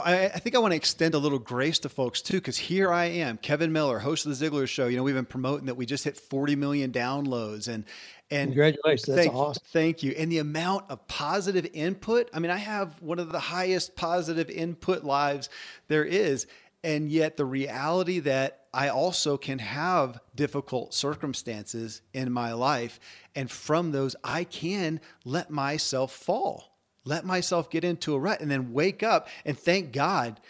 [0.00, 2.92] I, I, think I want to extend a little grace to folks too, because here
[2.92, 4.86] I am, Kevin Miller, host of the Ziglar Show.
[4.86, 7.84] You know, we've been promoting that we just hit 40 million downloads, and
[8.30, 9.62] and congratulations, that's thank, awesome.
[9.72, 10.12] Thank you.
[10.12, 12.30] And the amount of positive input.
[12.32, 15.48] I mean, I have one of the highest positive input lives
[15.88, 16.46] there is,
[16.82, 22.98] and yet the reality that I also can have difficult circumstances in my life,
[23.36, 26.73] and from those, I can let myself fall
[27.04, 30.40] let myself get into a rut and then wake up and thank God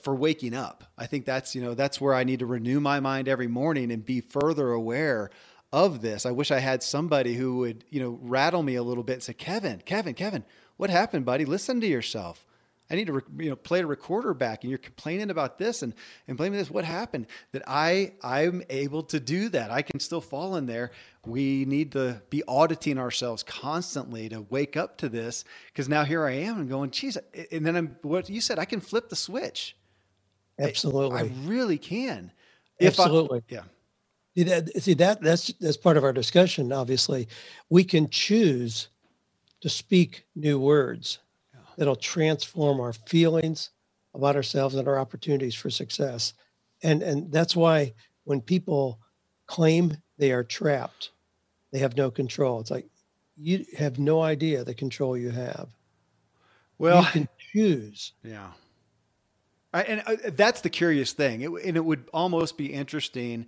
[0.00, 0.84] for waking up.
[0.96, 3.90] I think that's, you know, that's where I need to renew my mind every morning
[3.90, 5.30] and be further aware
[5.72, 6.24] of this.
[6.24, 9.22] I wish I had somebody who would, you know, rattle me a little bit and
[9.22, 10.44] say, Kevin, Kevin, Kevin,
[10.76, 11.44] what happened, buddy?
[11.44, 12.46] Listen to yourself.
[12.90, 15.94] I need to, you know, play a recorder back and you're complaining about this and,
[16.28, 16.70] and blaming this.
[16.70, 19.70] What happened that I, I'm able to do that.
[19.70, 20.90] I can still fall in there.
[21.24, 25.44] We need to be auditing ourselves constantly to wake up to this.
[25.74, 27.16] Cause now here I am and going, geez.
[27.50, 29.76] And then I'm, what you said, I can flip the switch.
[30.58, 31.18] Absolutely.
[31.18, 32.32] I, I really can.
[32.80, 33.38] Absolutely.
[33.38, 33.62] I, yeah.
[34.36, 36.72] See that, see that that's that's part of our discussion.
[36.72, 37.28] Obviously,
[37.70, 38.88] we can choose
[39.60, 41.20] to speak new words
[41.76, 43.70] that'll transform our feelings
[44.14, 46.34] about ourselves and our opportunities for success.
[46.82, 49.00] And and that's why when people
[49.46, 51.10] claim they are trapped,
[51.72, 52.60] they have no control.
[52.60, 52.86] It's like
[53.36, 55.68] you have no idea the control you have.
[56.78, 58.12] Well, you can choose.
[58.22, 58.50] Yeah.
[59.72, 61.40] I, and uh, that's the curious thing.
[61.40, 63.46] It, and it would almost be interesting.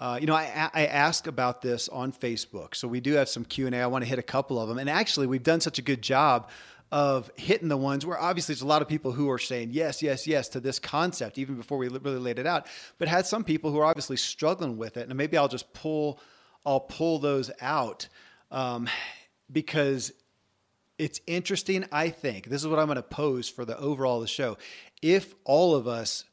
[0.00, 3.44] Uh, you know, I, I ask about this on Facebook, so we do have some
[3.44, 3.80] Q and A.
[3.80, 6.02] I want to hit a couple of them, and actually, we've done such a good
[6.02, 6.48] job
[6.92, 10.02] of hitting the ones where obviously there's a lot of people who are saying yes,
[10.02, 12.66] yes, yes to this concept even before we really laid it out,
[12.98, 15.08] but had some people who are obviously struggling with it.
[15.08, 16.20] And maybe I'll just pull,
[16.64, 18.08] I'll pull those out
[18.50, 18.88] um,
[19.50, 20.12] because
[20.98, 21.84] it's interesting.
[21.90, 24.56] I think this is what I'm going to pose for the overall of the show.
[25.02, 26.24] If all of us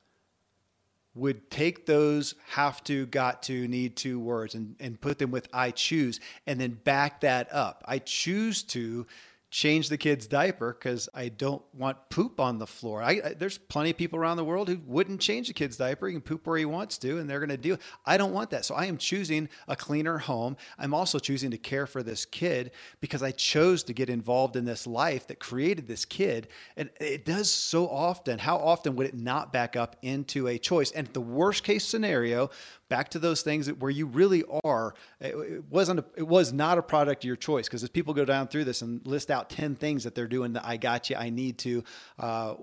[1.16, 5.48] would take those have to, got to, need to words and, and put them with
[5.54, 7.84] I choose and then back that up.
[7.88, 9.06] I choose to
[9.54, 13.04] change the kid's diaper because I don't want poop on the floor.
[13.04, 16.08] I, I, there's plenty of people around the world who wouldn't change the kid's diaper.
[16.08, 17.78] He can poop where he wants to, and they're going to do.
[18.04, 20.58] I don't want that, so I am choosing a cleaner home.
[20.80, 24.66] I'm also choosing to care for this kid because I chose to get involved in
[24.66, 28.40] this life that created this kid, and it does so often.
[28.40, 30.90] How often would it not back up into a choice?
[30.90, 32.50] And the worst case scenario,
[32.90, 36.82] back to those things where you really are it wasn't a, it was not a
[36.82, 39.76] product of your choice because as people go down through this and list out 10
[39.76, 41.84] things that they're doing that i got you i need to
[42.20, 42.56] uh,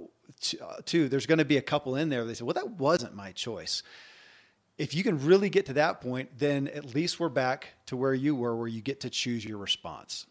[0.86, 3.32] to, there's going to be a couple in there they say well that wasn't my
[3.32, 3.82] choice.
[4.78, 8.14] If you can really get to that point then at least we're back to where
[8.14, 10.26] you were where you get to choose your response.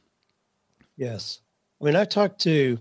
[0.98, 1.42] Yes.
[1.82, 2.80] I mean i talked to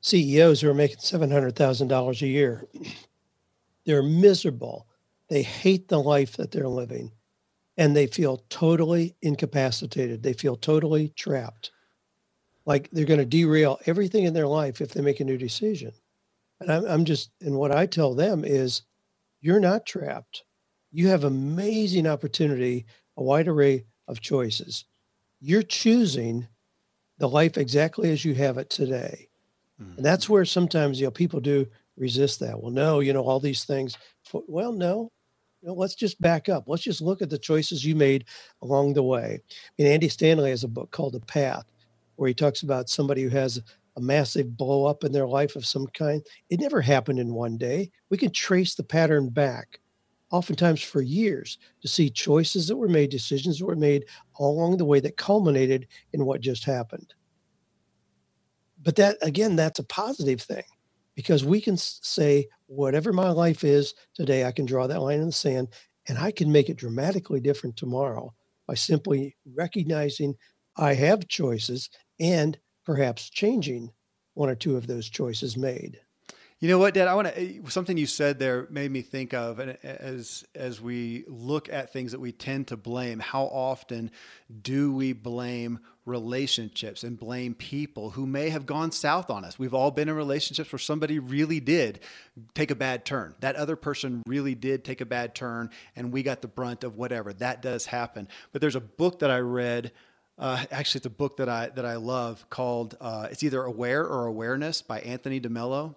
[0.00, 2.66] ceos who are making $700000 a year.
[3.84, 4.86] They're miserable.
[5.28, 7.12] They hate the life that they're living
[7.76, 10.22] and they feel totally incapacitated.
[10.22, 11.72] They feel totally trapped.
[12.66, 15.92] Like they're going to derail everything in their life if they make a new decision.
[16.60, 18.82] And I'm, I'm just, and what I tell them is
[19.40, 20.42] you're not trapped.
[20.90, 24.84] You have amazing opportunity, a wide array of choices.
[25.40, 26.46] You're choosing
[27.18, 29.28] the life exactly as you have it today.
[29.80, 29.96] Mm-hmm.
[29.96, 32.60] And that's where sometimes, you know, people do resist that.
[32.60, 33.96] Well, no, you know, all these things.
[34.32, 35.12] Well, no,
[35.60, 36.64] you know, let's just back up.
[36.66, 38.24] Let's just look at the choices you made
[38.62, 39.40] along the way.
[39.50, 41.66] I mean, Andy Stanley has a book called The Path,
[42.16, 43.62] where he talks about somebody who has
[43.96, 46.24] a massive blow up in their life of some kind.
[46.50, 47.90] It never happened in one day.
[48.10, 49.80] We can trace the pattern back,
[50.30, 54.04] oftentimes for years, to see choices that were made, decisions that were made
[54.38, 57.14] along the way that culminated in what just happened.
[58.82, 60.64] But that, again, that's a positive thing
[61.16, 65.26] because we can say whatever my life is today i can draw that line in
[65.26, 65.66] the sand
[66.08, 68.32] and i can make it dramatically different tomorrow
[68.68, 70.34] by simply recognizing
[70.76, 73.92] i have choices and perhaps changing
[74.34, 76.00] one or two of those choices made
[76.58, 77.06] You know what, Dad?
[77.06, 80.80] I want to eh, something you said there made me think of, and as as
[80.80, 84.10] we look at things that we tend to blame, how often
[84.62, 89.58] do we blame relationships and blame people who may have gone south on us?
[89.58, 92.00] We've all been in relationships where somebody really did
[92.54, 93.34] take a bad turn.
[93.40, 96.96] That other person really did take a bad turn, and we got the brunt of
[96.96, 97.34] whatever.
[97.34, 98.28] That does happen.
[98.52, 99.92] But there's a book that I read.
[100.38, 104.04] Uh, actually, it's a book that I that I love called uh, it's either Aware
[104.04, 105.94] or Awareness by Anthony DeMello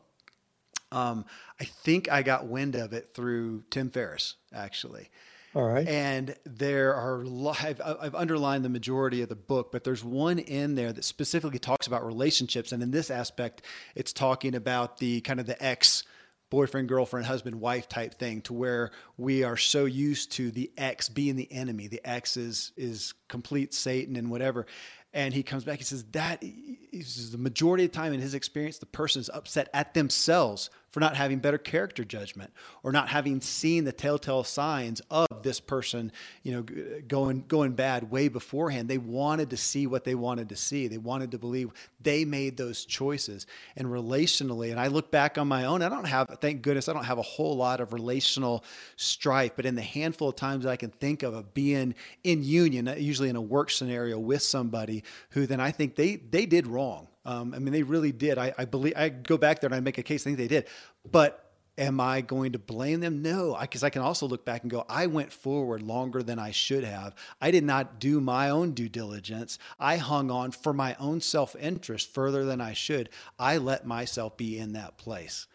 [0.92, 1.26] um,
[1.60, 5.10] I think I got wind of it through Tim Ferriss, actually.
[5.56, 5.88] All right.
[5.88, 7.26] And there are,
[7.62, 11.58] I've, I've underlined the majority of the book, but there's one in there that specifically
[11.60, 12.72] talks about relationships.
[12.72, 13.64] And in this aspect,
[13.96, 16.04] it's talking about the kind of the ex
[16.50, 21.10] boyfriend, girlfriend, husband, wife type thing to where we are so used to the ex
[21.10, 21.88] being the enemy.
[21.88, 24.66] The ex is, is complete Satan and whatever.
[25.14, 28.78] And he comes back, he says that the majority of the time in his experience,
[28.78, 32.52] the person is upset at themselves for not having better character judgment
[32.84, 36.12] or not having seen the telltale signs of this person,
[36.44, 38.90] you know, going going bad way beforehand.
[38.90, 40.88] They wanted to see what they wanted to see.
[40.88, 41.72] They wanted to believe
[42.02, 43.46] they made those choices.
[43.76, 46.94] And relationally, and I look back on my own, I don't have, thank goodness, I
[46.94, 48.64] don't have a whole lot of relational
[48.96, 52.44] strife, but in the handful of times that I can think of of being in
[52.44, 56.68] union, usually in a work scenario with somebody who then I think they they did
[56.68, 58.40] wrong um, I mean, they really did.
[58.40, 60.24] I, I, believe I go back there and I make a case.
[60.24, 60.66] I think they did,
[61.12, 63.22] but am I going to blame them?
[63.22, 66.40] No, because I, I, can also look back and go, I went forward longer than
[66.40, 67.14] I should have.
[67.40, 69.60] I did not do my own due diligence.
[69.80, 73.10] I hung on for my own self interest further than I should.
[73.38, 75.46] I let myself be in that place.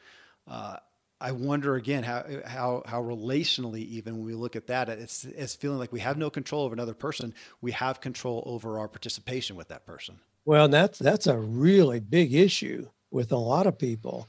[0.47, 0.77] Uh,
[1.21, 5.57] I wonder again how how how relationally even when we look at that, it's it's
[5.57, 7.35] feeling like we have no control over another person.
[7.61, 10.21] We have control over our participation with that person.
[10.45, 14.29] Well, that's that's a really big issue with a lot of people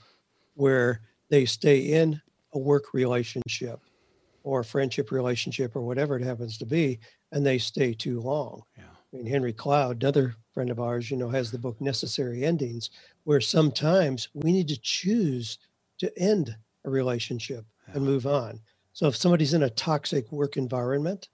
[0.53, 2.21] where they stay in
[2.53, 3.79] a work relationship
[4.43, 6.99] or a friendship relationship or whatever it happens to be,
[7.31, 8.61] and they stay too long.
[8.77, 8.83] Yeah.
[8.83, 12.91] I mean, Henry Cloud, another friend of ours, you know, has the book Necessary Endings,
[13.23, 15.57] where sometimes we need to choose
[15.97, 17.95] to end a relationship yeah.
[17.95, 18.61] and move on.
[18.93, 21.29] So if somebody's in a toxic work environment,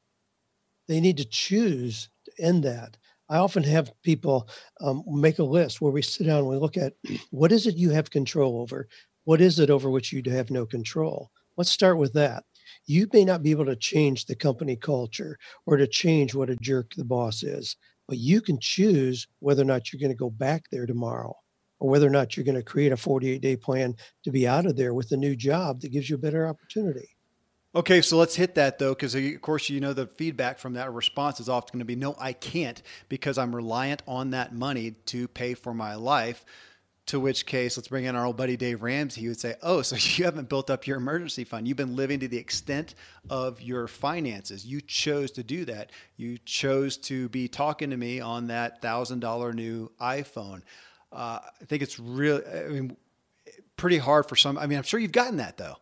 [0.88, 2.98] they need to choose to end that
[3.32, 4.50] I often have people
[4.82, 6.94] um, make a list where we sit down and we look at
[7.32, 8.90] what is it you have control over?
[9.24, 11.32] What is it over which you have no control?
[11.56, 12.44] Let's start with that.
[12.88, 16.58] You may not be able to change the company culture or to change what a
[16.58, 20.30] jerk the boss is, but you can choose whether or not you're going to go
[20.30, 21.34] back there tomorrow
[21.80, 24.66] or whether or not you're going to create a 48 day plan to be out
[24.66, 27.16] of there with a new job that gives you a better opportunity.
[27.74, 30.92] Okay, so let's hit that though, because of course you know the feedback from that
[30.92, 34.92] response is often going to be, "No, I can't," because I'm reliant on that money
[35.08, 36.46] to pay for my life.
[37.08, 39.22] To which case, let's bring in our old buddy Dave Ramsey.
[39.22, 41.66] He would say, "Oh, so you haven't built up your emergency fund.
[41.66, 42.94] You've been living to the extent
[43.30, 44.66] of your finances.
[44.66, 45.92] You chose to do that.
[46.18, 50.62] You chose to be talking to me on that thousand dollar new iPhone."
[51.12, 52.98] Uh, I think it's really, I mean,
[53.78, 54.58] pretty hard for some.
[54.58, 55.78] I mean, I'm sure you've gotten that though.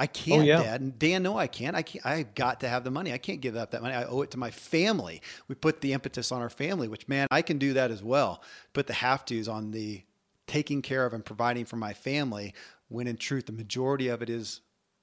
[0.00, 0.62] I oh, can't, oh, yeah.
[0.62, 0.80] Dad.
[0.80, 1.76] And Dan, no, I can't.
[1.76, 2.04] I can't.
[2.06, 3.12] I've got to have the money.
[3.12, 3.94] I can't give up that money.
[3.94, 5.20] I owe it to my family.
[5.46, 8.42] We put the impetus on our family, which man, I can do that as well.
[8.72, 10.02] Put the have tos on the
[10.46, 12.54] taking care of and providing for my family.
[12.88, 14.62] When in truth, the majority of it is,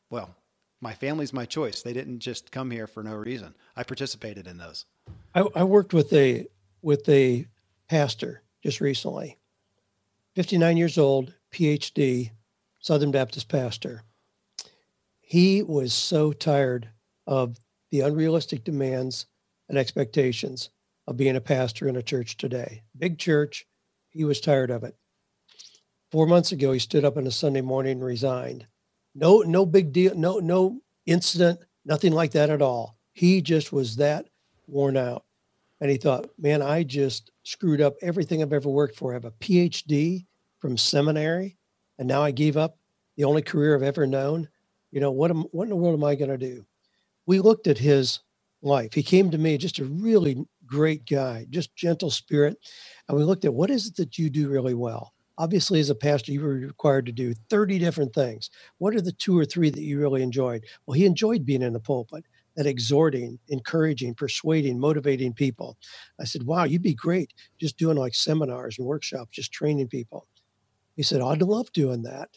[0.10, 0.36] well,
[0.82, 1.84] my family's my choice.
[1.84, 3.54] They didn't just come here for no reason.
[3.76, 4.86] I participated in those.
[5.36, 6.48] I, I worked with a
[6.82, 7.46] with a
[7.88, 9.38] pastor just recently.
[10.36, 12.32] 59 years old, PhD,
[12.80, 14.04] Southern Baptist pastor
[15.28, 16.88] he was so tired
[17.28, 17.60] of
[17.92, 19.26] the unrealistic demands
[19.68, 20.70] and expectations
[21.06, 22.82] of being a pastor in a church today.
[22.98, 23.68] Big church,
[24.10, 24.96] he was tired of it.
[26.12, 28.66] Four months ago, he stood up on a Sunday morning and resigned.
[29.16, 32.98] No, no big deal, no, no incident, nothing like that at all.
[33.12, 34.30] He just was that
[34.66, 35.26] worn out.
[35.82, 39.12] And he thought, man, I just screwed up everything I've ever worked for.
[39.12, 40.26] I have a PhD
[40.60, 41.58] from seminary,
[42.00, 42.78] and now I gave up
[43.18, 44.48] the only career I've ever known
[44.92, 46.66] you know what am what in the world am i going to do?
[47.26, 48.20] We looked at his
[48.62, 48.94] life.
[48.94, 52.58] He came to me just a really great guy just gentle spirit
[53.08, 55.14] and we looked at what is it that you do really well?
[55.38, 58.50] Obviously as a pastor you were required to do 30 different things.
[58.80, 60.64] What are the two or three that you really enjoyed?
[60.86, 62.26] Well he enjoyed being in the pulpit
[62.58, 65.78] and exhorting encouraging persuading motivating people.
[66.20, 70.28] I said wow you'd be great just doing like seminars and workshops just training people.
[70.96, 72.30] He said i'd love doing that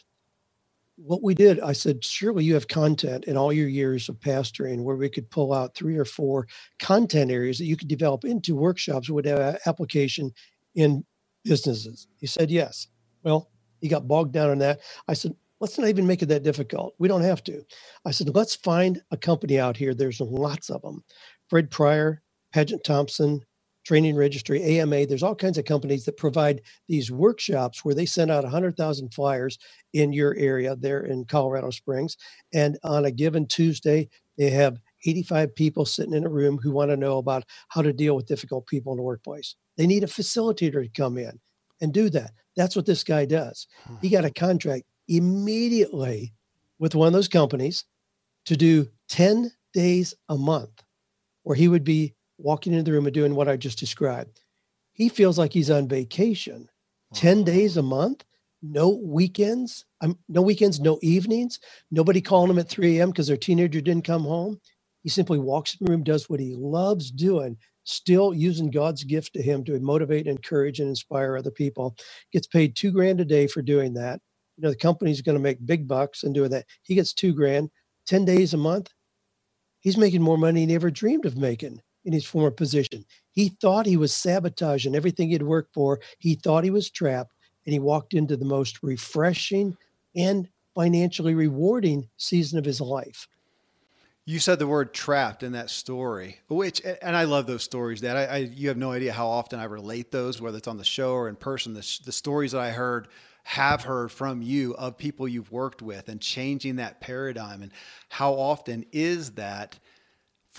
[1.05, 4.83] what we did, I said, surely you have content in all your years of pastoring
[4.83, 6.47] where we could pull out three or four
[6.79, 10.33] content areas that you could develop into workshops have application
[10.75, 11.05] in
[11.45, 12.07] businesses.
[12.19, 12.89] He said, yes.
[13.23, 14.81] Well, he got bogged down in that.
[15.09, 16.95] I said, let's not even make it that difficult.
[16.99, 17.63] We don't have to.
[18.05, 19.95] I said, let's find a company out here.
[19.95, 21.03] There's lots of them.
[21.49, 22.23] Fred Pryor,
[22.55, 23.41] Padgett Thompson,
[23.85, 25.07] Training Registry, AMA.
[25.07, 29.59] There's all kinds of companies that provide these workshops where they send out 100,000 flyers
[29.93, 32.17] in your area there in Colorado Springs.
[32.53, 36.91] And on a given Tuesday, they have 85 people sitting in a room who want
[36.91, 39.57] to know about how to deal with difficult people in the workplace.
[39.77, 41.41] They need a facilitator to come in
[41.81, 42.33] and do that.
[42.57, 43.67] That's what this guy does.
[43.87, 43.97] Hmm.
[44.03, 46.35] He got a contract immediately
[46.79, 47.85] with one of those companies
[48.47, 50.83] to do 10 days a month
[51.43, 54.41] where he would be walking into the room and doing what I just described.
[54.95, 56.69] He feels like he's on vacation
[57.15, 58.25] 10 days a month,
[58.63, 61.59] no weekends, um, no weekends, no evenings,
[61.91, 63.11] nobody calling him at 3 a.m.
[63.11, 64.61] because their teenager didn't come home.
[65.03, 69.35] He simply walks in the room, does what he loves doing, still using God's gift
[69.35, 71.97] to him to motivate, encourage, and inspire other people.
[72.33, 74.21] Gets paid two grand a day for doing that.
[74.59, 76.67] You know, the company's going to make big bucks and doing that.
[76.83, 77.71] He gets two grand,
[78.07, 78.91] 10 days a month.
[79.81, 83.05] He's making more money than he ever dreamed of making in his former position.
[83.33, 86.01] He thought he was sabotaging everything he'd worked for.
[86.19, 87.33] He thought he was trapped,
[87.67, 89.77] and he walked into the most refreshing
[90.17, 93.29] and financially rewarding season of his life.
[94.25, 98.03] You said the word trapped in that story, which, and I love those stories.
[98.03, 100.77] That I, I, you have no idea how often I relate those, whether it's on
[100.77, 101.75] the show or in person.
[101.75, 103.09] The, the stories that I heard,
[103.43, 107.73] have heard from you of people you've worked with, and changing that paradigm, and
[108.09, 109.79] how often is that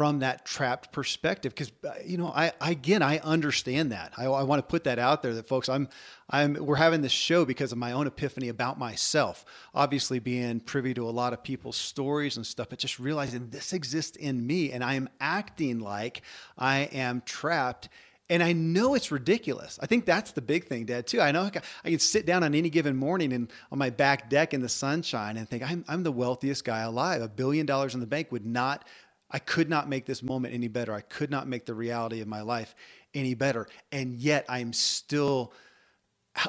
[0.02, 4.26] from that trapped perspective because uh, you know I, I, again i understand that I,
[4.26, 5.90] I, want to put that out there that folks i'm
[6.28, 9.46] i'm we're having this show because of my own epiphany about myself
[9.76, 13.74] obviously being privy to a lot of people's stories and stuff but just realizing this
[13.74, 16.24] exists in me and i am acting like
[16.58, 17.88] i am trapped
[18.28, 19.78] and I know it's ridiculous.
[19.82, 21.20] I think that's the big thing, Dad, too.
[21.20, 21.52] I know
[21.84, 24.70] I can sit down on any given morning and on my back deck in the
[24.70, 27.22] sunshine and think I'm, I'm the wealthiest guy alive.
[27.22, 28.88] A billion dollars in the bank would not
[29.32, 30.94] I could not make this moment any better.
[30.94, 32.76] I could not make the reality of my life
[33.14, 33.68] any better.
[33.92, 35.54] And yet I'm still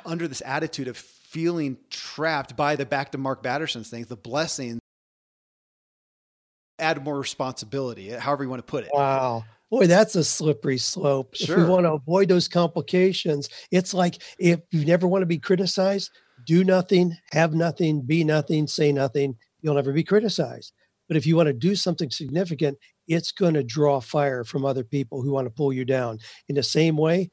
[0.05, 4.81] under this attitude of feeling trapped by the back to Mark Batterson's things, the blessings,
[6.79, 8.91] add more responsibility, however you want to put it.
[8.93, 9.45] Wow.
[9.71, 11.35] Boy, that's a slippery slope.
[11.35, 11.57] Sure.
[11.57, 15.39] If we want to avoid those complications, it's like if you never want to be
[15.39, 16.11] criticized,
[16.45, 20.75] do nothing, have nothing, be nothing, say nothing, you'll never be criticized.
[21.13, 24.83] But if you want to do something significant, it's going to draw fire from other
[24.83, 26.19] people who want to pull you down.
[26.49, 27.29] In the same way,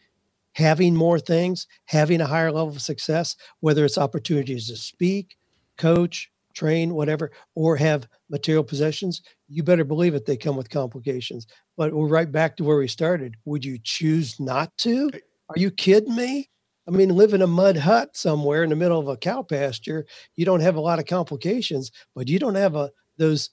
[0.51, 5.37] having more things, having a higher level of success, whether it's opportunities to speak,
[5.77, 11.47] coach, train, whatever, or have material possessions, you better believe it, they come with complications.
[11.77, 13.35] But we're right back to where we started.
[13.45, 15.09] Would you choose not to?
[15.47, 16.49] Are you kidding me?
[16.85, 20.05] I mean, live in a mud hut somewhere in the middle of a cow pasture,
[20.35, 23.49] you don't have a lot of complications, but you don't have a those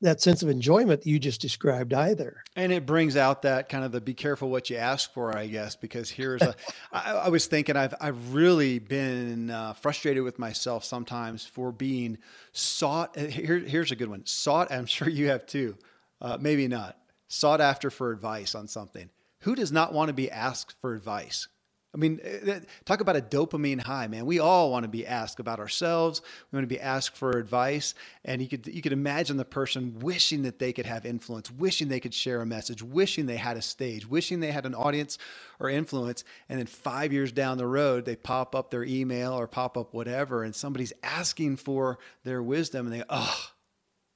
[0.00, 2.42] that sense of enjoyment that you just described either.
[2.54, 5.46] And it brings out that kind of the be careful what you ask for, I
[5.46, 6.54] guess, because here's a,
[6.92, 12.18] I, I was thinking I've, I've really been uh, frustrated with myself sometimes for being
[12.52, 13.16] sought.
[13.18, 14.24] Uh, here, here's a good one.
[14.26, 14.72] Sought.
[14.72, 15.76] I'm sure you have too.
[16.20, 16.96] Uh, maybe not
[17.28, 19.10] sought after for advice on something.
[19.40, 21.48] Who does not want to be asked for advice?
[21.96, 24.26] I mean, eh, talk about a dopamine high, man.
[24.26, 26.20] We all want to be asked about ourselves.
[26.52, 29.98] We want to be asked for advice, and you could you could imagine the person
[30.00, 33.56] wishing that they could have influence, wishing they could share a message, wishing they had
[33.56, 35.16] a stage, wishing they had an audience
[35.58, 39.46] or influence, and then 5 years down the road, they pop up their email or
[39.46, 43.50] pop up whatever and somebody's asking for their wisdom and they go, "Oh,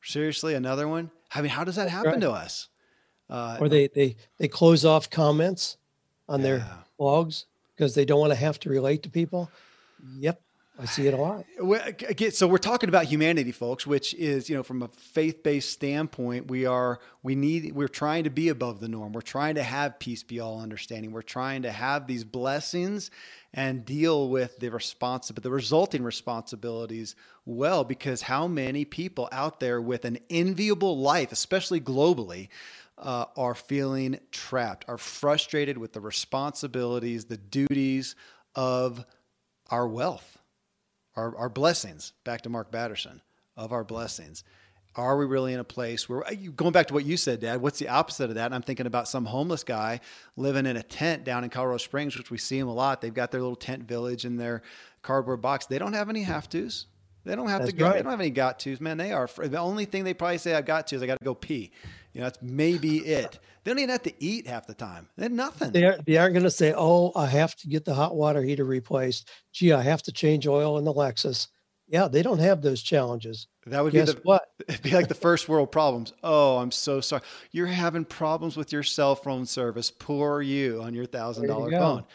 [0.03, 2.21] seriously, another one?" I mean, how does that happen right.
[2.21, 2.69] to us?
[3.31, 5.79] Uh, or they they they close off comments
[6.29, 6.47] on yeah.
[6.47, 6.67] their
[6.99, 7.45] blogs
[7.81, 9.51] because they don't want to have to relate to people.
[10.19, 10.39] Yep,
[10.79, 11.47] I see it a lot.
[12.07, 16.51] Again, so we're talking about humanity, folks, which is, you know, from a faith-based standpoint,
[16.51, 19.15] we are we need we're trying to be above the norm.
[19.15, 21.11] We're trying to have peace be all understanding.
[21.11, 23.11] We're trying to have these blessings
[23.55, 27.17] and deal with the responsibility, the resulting responsibilities
[27.47, 27.83] well.
[27.83, 32.49] Because how many people out there with an enviable life, especially globally,
[33.01, 38.15] uh, are feeling trapped, are frustrated with the responsibilities, the duties
[38.55, 39.05] of
[39.71, 40.39] our wealth,
[41.17, 42.13] our, our blessings.
[42.25, 43.21] Back to Mark Batterson
[43.57, 44.45] of our blessings.
[44.97, 46.25] Are we really in a place where,
[46.57, 48.47] going back to what you said, Dad, what's the opposite of that?
[48.47, 50.01] And I'm thinking about some homeless guy
[50.37, 53.01] living in a tent down in Colorado Springs, which we see him a lot.
[53.01, 54.63] They've got their little tent village and their
[55.03, 55.67] cardboard box.
[55.67, 56.87] They don't have any have tos.
[57.25, 57.87] They don't have That's to go.
[57.87, 57.97] Right.
[57.97, 58.97] They don't have any got tos, man.
[58.97, 61.25] They are the only thing they probably say I've got to is I got to
[61.25, 61.71] go pee.
[62.13, 63.39] You know, that's maybe it.
[63.63, 65.09] They don't even have to eat half the time.
[65.17, 65.71] They're nothing.
[65.73, 68.43] They, are, they aren't going to say, "Oh, I have to get the hot water
[68.43, 71.49] heater replaced." Gee, I have to change oil in the Lexus.
[71.87, 73.49] Yeah, they don't have those challenges.
[73.67, 74.43] That would Guess be the what?
[74.69, 76.13] It'd be like the first world problems.
[76.23, 77.23] Oh, I'm so sorry.
[77.51, 79.91] You're having problems with your cell phone service.
[79.91, 82.07] Poor you on your thousand dollar dollar go.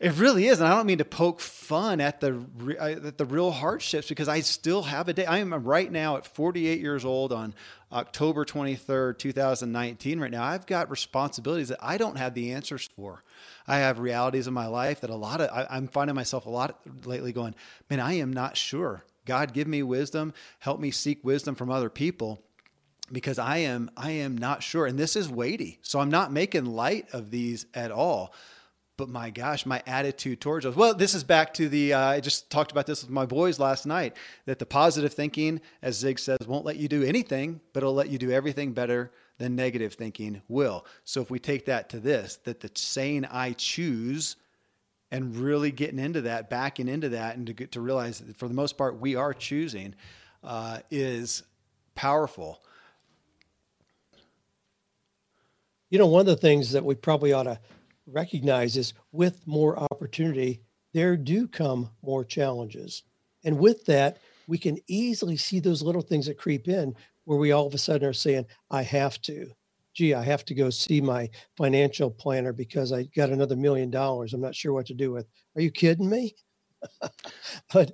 [0.00, 3.18] It really is, and I don't mean to poke fun at the re- uh, at
[3.18, 5.26] the real hardships because I still have a day.
[5.26, 7.54] I am right now at 48 years old on
[7.92, 10.18] October 23rd, 2019.
[10.18, 13.22] Right now, I've got responsibilities that I don't have the answers for.
[13.68, 16.50] I have realities in my life that a lot of I, I'm finding myself a
[16.50, 17.54] lot lately going,
[17.90, 19.04] man, I am not sure.
[19.26, 20.32] God, give me wisdom.
[20.60, 22.42] Help me seek wisdom from other people
[23.12, 25.78] because I am I am not sure and this is weighty.
[25.82, 28.32] So I'm not making light of these at all.
[29.00, 30.76] But my gosh, my attitude towards those.
[30.76, 33.58] Well, this is back to the uh, I just talked about this with my boys
[33.58, 37.82] last night that the positive thinking as Zig says won't let you do anything, but
[37.82, 40.84] it'll let you do everything better than negative thinking will.
[41.06, 44.36] So if we take that to this that the saying I choose
[45.10, 48.48] and really getting into that, backing into that, and to get to realize that for
[48.48, 49.94] the most part we are choosing
[50.44, 51.42] uh, is
[51.94, 52.62] powerful.
[55.88, 57.58] You know, one of the things that we probably ought to
[58.06, 63.02] recognize is with more opportunity, there do come more challenges.
[63.44, 66.94] And with that, we can easily see those little things that creep in
[67.24, 69.46] where we all of a sudden are saying, I have to.
[69.94, 74.32] Gee, I have to go see my financial planner because I got another million dollars.
[74.32, 75.26] I'm not sure what to do with.
[75.56, 76.34] Are you kidding me?
[77.72, 77.92] but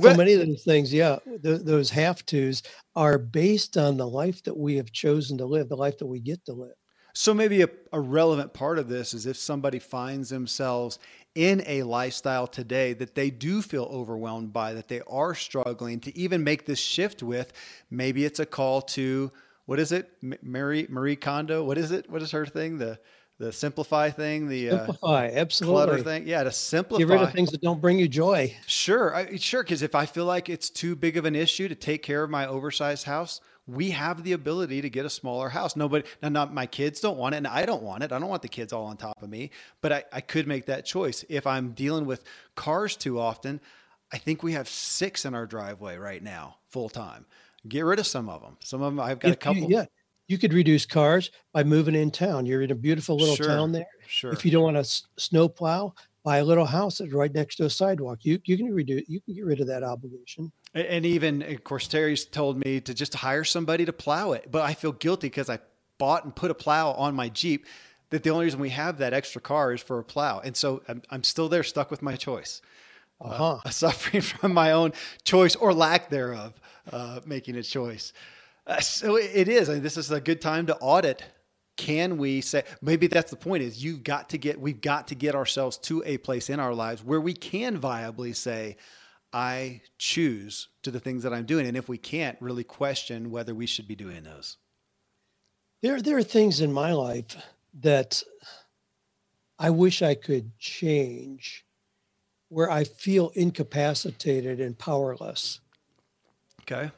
[0.00, 2.62] so many of those things, yeah, th- those have tos
[2.94, 6.20] are based on the life that we have chosen to live, the life that we
[6.20, 6.74] get to live.
[7.18, 10.98] So maybe a, a relevant part of this is if somebody finds themselves
[11.34, 16.14] in a lifestyle today that they do feel overwhelmed by, that they are struggling to
[16.14, 17.54] even make this shift with,
[17.90, 19.32] maybe it's a call to
[19.64, 21.64] what is it, M- Marie Marie Kondo?
[21.64, 22.10] What is it?
[22.10, 22.76] What is her thing?
[22.76, 22.98] The
[23.38, 25.30] the simplify thing, the uh, Simplify,
[25.62, 26.26] clutter thing.
[26.26, 27.02] Yeah, to simplify.
[27.02, 28.54] Get rid of things that don't bring you joy.
[28.66, 29.62] Sure, I, sure.
[29.62, 32.28] Because if I feel like it's too big of an issue to take care of
[32.28, 35.74] my oversized house, we have the ability to get a smaller house.
[35.76, 38.12] Nobody, now, not my kids don't want it, and I don't want it.
[38.12, 39.50] I don't want the kids all on top of me.
[39.80, 42.22] But I, I could make that choice if I'm dealing with
[42.54, 43.60] cars too often.
[44.12, 47.26] I think we have six in our driveway right now, full time.
[47.66, 48.56] Get rid of some of them.
[48.60, 49.70] Some of them I've got a If you- couple.
[49.70, 49.84] yeah,
[50.28, 52.46] you could reduce cars by moving in town.
[52.46, 53.86] You're in a beautiful little Sure, town there.
[54.06, 54.32] Sure.
[54.32, 55.94] If you don't want to s- snow plow,
[56.26, 58.18] buy a little house that's right next to a sidewalk.
[58.22, 59.08] You you can reduce.
[59.08, 60.50] You can get rid of that obligation.
[60.74, 64.50] And even, of course, Terry's told me to just hire somebody to plow it.
[64.50, 65.60] But I feel guilty because I
[65.98, 67.64] bought and put a plow on my Jeep.
[68.10, 70.40] That the only reason we have that extra car is for a plow.
[70.40, 72.60] And so I'm, I'm still there, stuck with my choice,
[73.20, 73.70] Uh huh.
[73.70, 74.92] suffering from my own
[75.24, 76.54] choice or lack thereof,
[76.92, 78.12] uh, making a choice.
[78.66, 79.68] Uh, so it is.
[79.68, 81.24] I mean, this is a good time to audit.
[81.76, 83.62] Can we say maybe that's the point?
[83.62, 86.74] Is you've got to get we've got to get ourselves to a place in our
[86.74, 88.76] lives where we can viably say,
[89.32, 91.66] I choose to the things that I'm doing.
[91.66, 94.56] And if we can't, really question whether we should be doing those.
[95.82, 97.36] There there are things in my life
[97.80, 98.22] that
[99.58, 101.64] I wish I could change,
[102.48, 105.60] where I feel incapacitated and powerless.
[106.62, 106.90] Okay.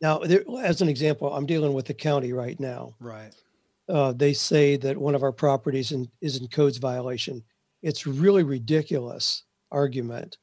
[0.00, 2.94] Now, there, as an example, I'm dealing with the county right now.
[3.00, 3.34] Right.
[3.88, 7.42] Uh, they say that one of our properties in, is in codes violation.
[7.82, 10.38] It's really ridiculous argument.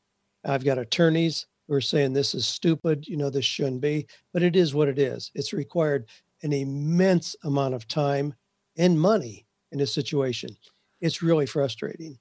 [0.45, 4.43] I've got attorneys who are saying this is stupid, you know, this shouldn't be, but
[4.43, 5.31] it is what it is.
[5.33, 6.07] It's required
[6.43, 8.33] an immense amount of time
[8.77, 10.55] and money in this situation.
[11.01, 12.17] It's really frustrating.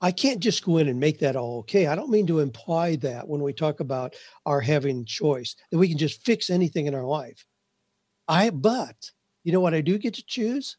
[0.00, 1.86] I can't just go in and make that all okay.
[1.86, 4.14] I don't mean to imply that when we talk about
[4.46, 7.46] our having choice, that we can just fix anything in our life.
[8.26, 8.96] I, but
[9.44, 10.76] you know what I do get to choose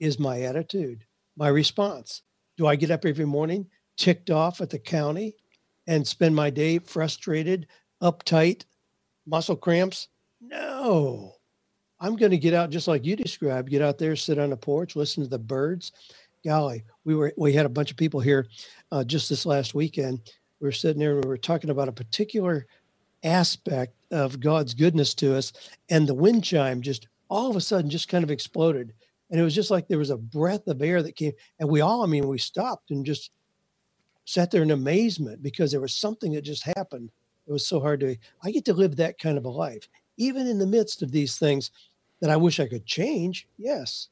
[0.00, 1.04] is my attitude,
[1.36, 2.22] my response.
[2.56, 5.34] Do I get up every morning ticked off at the county
[5.86, 7.66] and spend my day frustrated,
[8.02, 8.64] uptight,
[9.26, 10.08] muscle cramps?
[10.40, 11.34] No.
[11.98, 14.56] I'm going to get out just like you described, get out there, sit on the
[14.56, 15.92] porch, listen to the birds.
[16.44, 18.46] Golly, we were we had a bunch of people here
[18.92, 20.20] uh, just this last weekend.
[20.60, 22.66] We were sitting there and we were talking about a particular
[23.24, 25.52] aspect of God's goodness to us,
[25.88, 28.92] and the wind chime just all of a sudden just kind of exploded.
[29.30, 31.80] And it was just like there was a breath of air that came, and we
[31.80, 33.30] all, I mean, we stopped and just
[34.24, 37.10] sat there in amazement because there was something that just happened.
[37.46, 40.46] It was so hard to, I get to live that kind of a life, even
[40.46, 41.70] in the midst of these things
[42.20, 43.46] that I wish I could change.
[43.58, 44.08] Yes.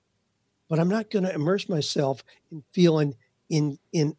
[0.68, 3.14] But I'm not going to immerse myself in feeling
[3.50, 4.16] in, in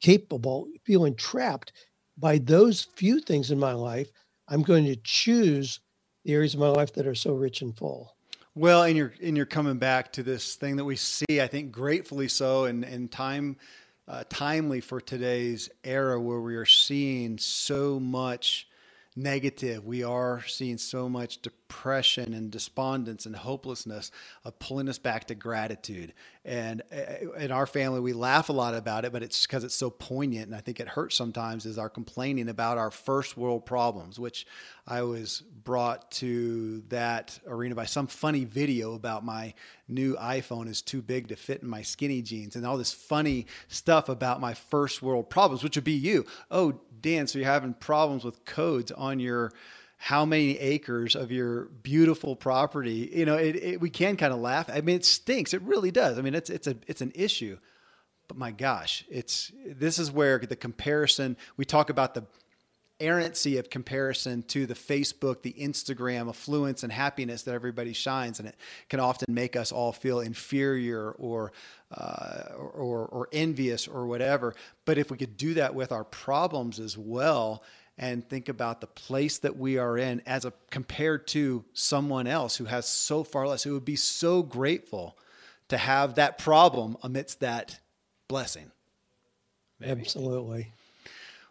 [0.00, 1.72] capable, feeling trapped
[2.16, 4.08] by those few things in my life.
[4.48, 5.80] I'm going to choose
[6.24, 8.14] the areas of my life that are so rich and full.
[8.58, 11.70] Well, and you're and you're coming back to this thing that we see, I think,
[11.70, 13.56] gratefully so, and and time
[14.08, 18.66] uh, timely for today's era where we are seeing so much
[19.18, 19.84] negative.
[19.84, 24.10] We are seeing so much depression and despondence and hopelessness
[24.44, 26.14] of pulling us back to gratitude.
[26.44, 29.74] And uh, in our family, we laugh a lot about it, but it's because it's
[29.74, 30.46] so poignant.
[30.46, 34.46] And I think it hurts sometimes is our complaining about our first world problems, which
[34.86, 39.52] I was brought to that arena by some funny video about my
[39.88, 43.46] new iPhone is too big to fit in my skinny jeans and all this funny
[43.68, 46.24] stuff about my first world problems, which would be you.
[46.50, 49.52] Oh, Dan, so you're having problems with codes on your
[49.98, 53.10] how many acres of your beautiful property.
[53.12, 54.70] You know, it, it, we can kind of laugh.
[54.72, 55.52] I mean, it stinks.
[55.52, 56.18] It really does.
[56.18, 57.58] I mean, it's it's a it's an issue.
[58.28, 61.36] But my gosh, it's this is where the comparison.
[61.56, 62.24] We talk about the
[63.00, 68.48] errancy of comparison to the Facebook, the Instagram affluence and happiness that everybody shines, and
[68.48, 68.56] it
[68.88, 71.52] can often make us all feel inferior or
[71.96, 74.54] uh, or, or envious or whatever.
[74.84, 77.62] But if we could do that with our problems as well,
[77.96, 82.56] and think about the place that we are in as a compared to someone else
[82.56, 85.18] who has so far less, who would be so grateful
[85.68, 87.80] to have that problem amidst that
[88.28, 88.70] blessing.
[89.80, 90.00] Maybe.
[90.00, 90.72] Absolutely.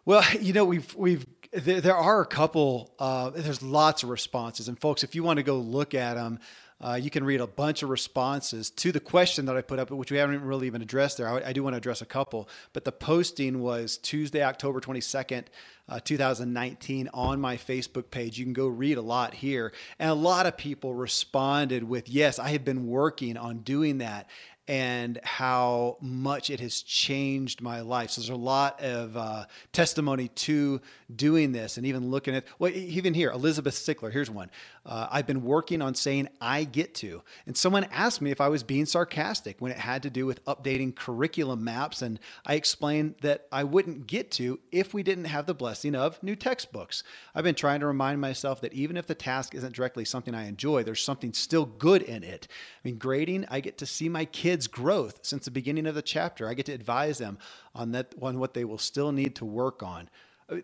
[0.04, 2.92] Well, you know, we've we've there, are a couple.
[2.98, 6.38] Uh, there's lots of responses, and folks, if you want to go look at them,
[6.80, 9.90] uh, you can read a bunch of responses to the question that I put up,
[9.90, 11.28] which we haven't really even addressed there.
[11.28, 15.46] I, I do want to address a couple, but the posting was Tuesday, October 22nd,
[15.88, 18.38] uh, 2019, on my Facebook page.
[18.38, 19.72] You can go read a lot here.
[19.98, 24.28] And a lot of people responded with, Yes, I have been working on doing that
[24.68, 28.10] and how much it has changed my life.
[28.10, 30.82] So there's a lot of uh, testimony to
[31.16, 34.50] doing this and even looking at, well, even here, Elizabeth Sickler, here's one.
[34.88, 37.22] Uh, I've been working on saying I get to.
[37.46, 40.42] And someone asked me if I was being sarcastic when it had to do with
[40.46, 42.00] updating curriculum maps.
[42.00, 46.22] And I explained that I wouldn't get to if we didn't have the blessing of
[46.22, 47.04] new textbooks.
[47.34, 50.48] I've been trying to remind myself that even if the task isn't directly something I
[50.48, 52.48] enjoy, there's something still good in it.
[52.50, 56.02] I mean, grading, I get to see my kids' growth since the beginning of the
[56.02, 56.48] chapter.
[56.48, 57.36] I get to advise them
[57.74, 60.08] on that on what they will still need to work on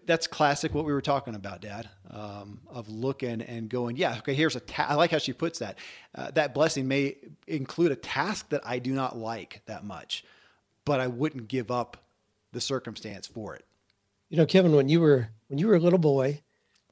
[0.07, 4.35] that's classic what we were talking about dad um, of looking and going yeah okay
[4.35, 5.79] here's a ta- i like how she puts that.
[6.15, 7.17] Uh, that blessing may
[7.47, 10.25] include a task that i do not like that much
[10.85, 11.99] but i wouldn't give up
[12.53, 13.65] the circumstance for it.
[14.31, 16.41] You know kevin when you were when you were a little boy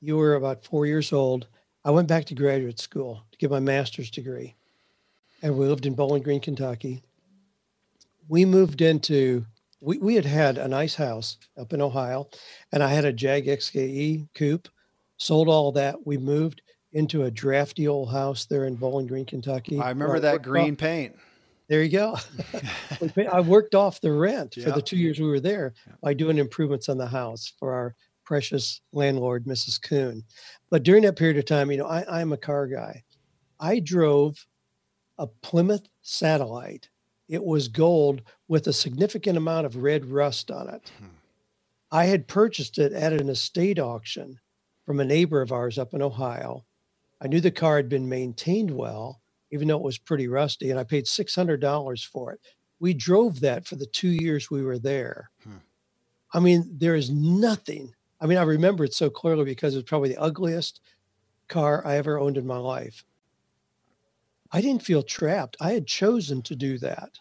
[0.00, 1.46] you were about four years old
[1.84, 4.54] i went back to graduate school to get my master's degree
[5.42, 7.02] and we lived in bowling green kentucky.
[8.28, 9.44] We moved into
[9.82, 12.28] we, we had had a nice house up in Ohio,
[12.70, 14.68] and I had a Jag XKE coupe.
[15.16, 16.06] Sold all that.
[16.06, 16.62] We moved
[16.92, 19.78] into a drafty old house there in Bowling Green, Kentucky.
[19.78, 21.16] I remember that green off, paint.
[21.68, 22.16] There you go.
[23.32, 24.64] I worked off the rent yeah.
[24.64, 25.94] for the two years we were there yeah.
[26.02, 29.80] by doing improvements on the house for our precious landlord, Mrs.
[29.80, 30.22] Kuhn.
[30.70, 33.02] But during that period of time, you know, I, I'm a car guy.
[33.58, 34.44] I drove
[35.18, 36.88] a Plymouth Satellite
[37.32, 40.92] it was gold with a significant amount of red rust on it.
[40.98, 41.06] Hmm.
[41.90, 44.38] I had purchased it at an estate auction
[44.84, 46.66] from a neighbor of ours up in Ohio.
[47.22, 50.78] I knew the car had been maintained well, even though it was pretty rusty, and
[50.78, 52.40] I paid $600 for it.
[52.80, 55.30] We drove that for the two years we were there.
[55.42, 55.56] Hmm.
[56.34, 57.94] I mean, there is nothing.
[58.20, 60.82] I mean, I remember it so clearly because it was probably the ugliest
[61.48, 63.06] car I ever owned in my life.
[64.52, 65.56] I didn't feel trapped.
[65.62, 67.18] I had chosen to do that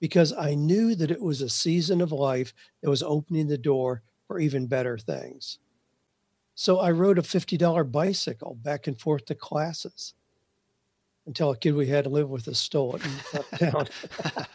[0.00, 4.02] because I knew that it was a season of life that was opening the door
[4.26, 5.58] for even better things.
[6.54, 10.14] So I rode a $50 bicycle back and forth to classes
[11.26, 14.46] until a kid we had to live with us stole it and left town.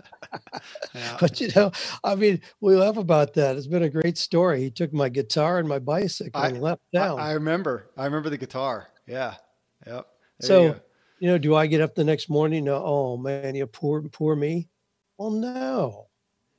[0.93, 1.17] yeah.
[1.19, 1.71] But you know,
[2.03, 3.55] I mean, we laugh about that.
[3.55, 4.61] It's been a great story.
[4.61, 7.19] He took my guitar and my bicycle I, and left town.
[7.19, 7.89] I, I, remember.
[7.97, 8.87] I remember the guitar.
[9.07, 9.35] Yeah.
[9.85, 10.07] Yep.
[10.39, 10.81] There so you,
[11.19, 12.65] you know, do I get up the next morning?
[12.65, 14.67] No, oh man, you poor, poor me.
[15.17, 16.07] Well, no.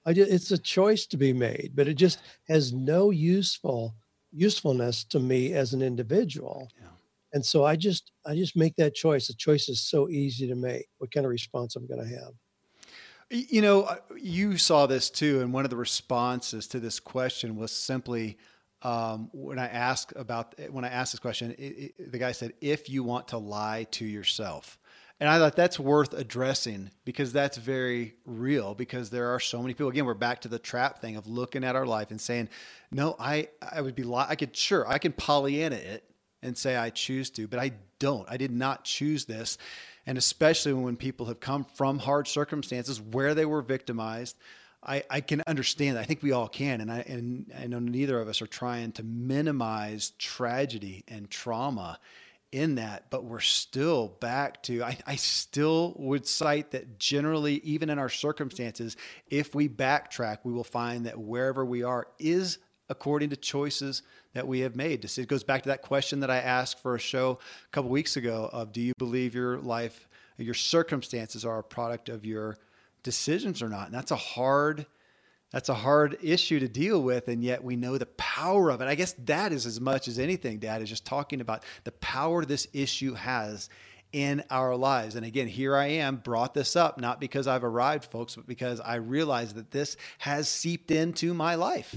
[0.05, 3.95] I just, it's a choice to be made, but it just has no useful
[4.33, 6.69] usefulness to me as an individual.
[6.79, 6.89] Yeah.
[7.33, 9.27] And so I just I just make that choice.
[9.27, 10.87] The choice is so easy to make.
[10.99, 12.33] What kind of response I'm going to have.
[13.29, 17.57] You know, uh, you saw this too, and one of the responses to this question
[17.57, 18.39] was simply
[18.83, 22.53] um, when I asked about when I asked this question, it, it, the guy said,
[22.61, 24.79] "If you want to lie to yourself."
[25.19, 29.73] And I thought that's worth addressing because that's very real because there are so many
[29.73, 29.89] people.
[29.89, 32.51] Again, we're back to the trap thing of looking at our life and saying,
[32.91, 36.05] no, I, I would be, li- I could, sure, I can Pollyanna it
[36.43, 38.29] and say I choose to, but I don't.
[38.31, 39.57] I did not choose this.
[40.05, 44.37] And especially when people have come from hard circumstances where they were victimized,
[44.83, 45.99] I, I can understand.
[45.99, 48.93] I think we all can, and I and I know neither of us are trying
[48.93, 51.99] to minimize tragedy and trauma
[52.57, 54.83] in that, but we're still back to.
[54.83, 58.97] I, I still would cite that generally, even in our circumstances,
[59.29, 62.57] if we backtrack, we will find that wherever we are is
[62.89, 64.03] according to choices
[64.33, 65.05] that we have made.
[65.05, 68.17] It goes back to that question that I asked for a show a couple weeks
[68.17, 72.57] ago of do you believe your life, your circumstances are a product of your
[73.03, 73.87] decisions or not?
[73.87, 74.87] And that's a hard
[75.53, 78.89] that's a hard issue to deal with and yet we know the power of it.
[78.89, 82.45] I guess that is as much as anything dad is just talking about the power
[82.45, 83.69] this issue has
[84.13, 85.15] in our lives.
[85.15, 88.81] And again, here I am, brought this up, not because I've arrived, folks, but because
[88.81, 91.95] I realize that this has seeped into my life.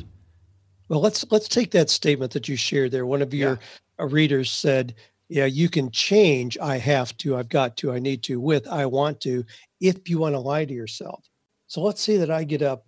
[0.89, 3.05] Well, let's let's take that statement that you shared there.
[3.05, 4.03] One of your yeah.
[4.03, 4.95] Uh, readers said,
[5.27, 6.57] "Yeah, you can change.
[6.57, 7.37] I have to.
[7.37, 7.93] I've got to.
[7.93, 8.39] I need to.
[8.41, 9.45] With I want to.
[9.79, 11.23] If you want to lie to yourself."
[11.67, 12.87] So let's say that I get up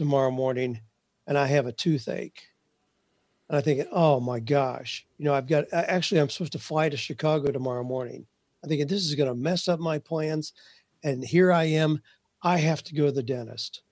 [0.00, 0.80] tomorrow morning
[1.28, 2.42] and I have a toothache,
[3.48, 5.66] and I think, "Oh my gosh, you know, I've got.
[5.72, 8.26] Actually, I'm supposed to fly to Chicago tomorrow morning.
[8.62, 10.54] I'm thinking this is going to mess up my plans,
[11.04, 12.02] and here I am.
[12.42, 13.82] I have to go to the dentist.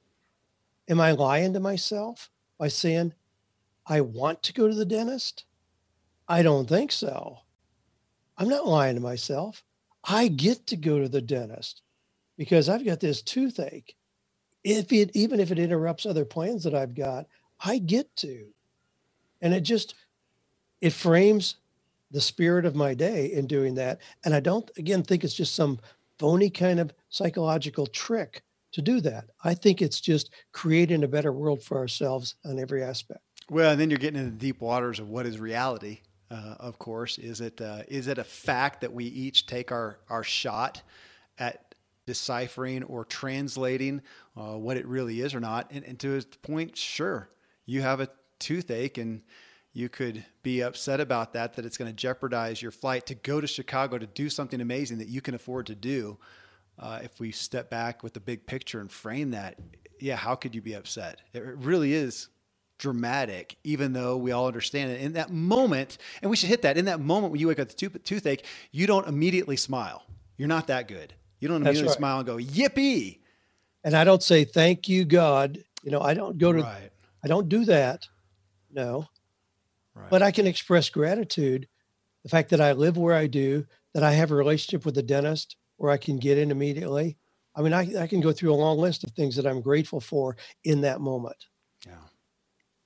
[0.88, 3.14] Am I lying to myself by saying?"
[3.86, 5.44] I want to go to the dentist?
[6.28, 7.40] I don't think so.
[8.38, 9.64] I'm not lying to myself.
[10.04, 11.82] I get to go to the dentist
[12.38, 13.96] because I've got this toothache.
[14.64, 17.26] If it even if it interrupts other plans that I've got,
[17.60, 18.46] I get to.
[19.40, 19.94] And it just
[20.80, 21.56] it frames
[22.10, 24.00] the spirit of my day in doing that.
[24.24, 25.78] And I don't again think it's just some
[26.18, 28.42] phony kind of psychological trick
[28.72, 29.30] to do that.
[29.44, 33.20] I think it's just creating a better world for ourselves on every aspect.
[33.50, 36.00] Well, and then you're getting into the deep waters of what is reality.
[36.30, 39.98] Uh, of course, is it uh, is it a fact that we each take our
[40.10, 40.82] our shot
[41.38, 41.67] at
[42.08, 44.00] deciphering or translating
[44.34, 45.70] uh, what it really is or not?
[45.70, 47.28] And, and to a point, sure,
[47.66, 49.20] you have a toothache and
[49.74, 53.40] you could be upset about that that it's going to jeopardize your flight to go
[53.40, 56.16] to chicago to do something amazing that you can afford to do
[56.78, 59.58] uh, if we step back with the big picture and frame that
[59.98, 62.28] yeah how could you be upset it really is
[62.78, 65.00] dramatic, even though we all understand it.
[65.00, 67.68] In that moment, and we should hit that, in that moment when you wake up
[67.68, 70.04] with the toothache, you don't immediately smile.
[70.36, 71.12] You're not that good.
[71.40, 71.96] You don't immediately right.
[71.96, 73.18] smile and go, yippee.
[73.84, 75.58] And I don't say, thank you, God.
[75.82, 76.90] You know, I don't go to, right.
[77.24, 78.06] I don't do that.
[78.72, 79.06] No.
[79.94, 80.10] Right.
[80.10, 81.68] But I can express gratitude.
[82.24, 83.64] The fact that I live where I do,
[83.94, 87.16] that I have a relationship with the dentist where I can get in immediately.
[87.54, 90.00] I mean, I, I can go through a long list of things that I'm grateful
[90.00, 91.46] for in that moment.
[91.86, 91.94] Yeah.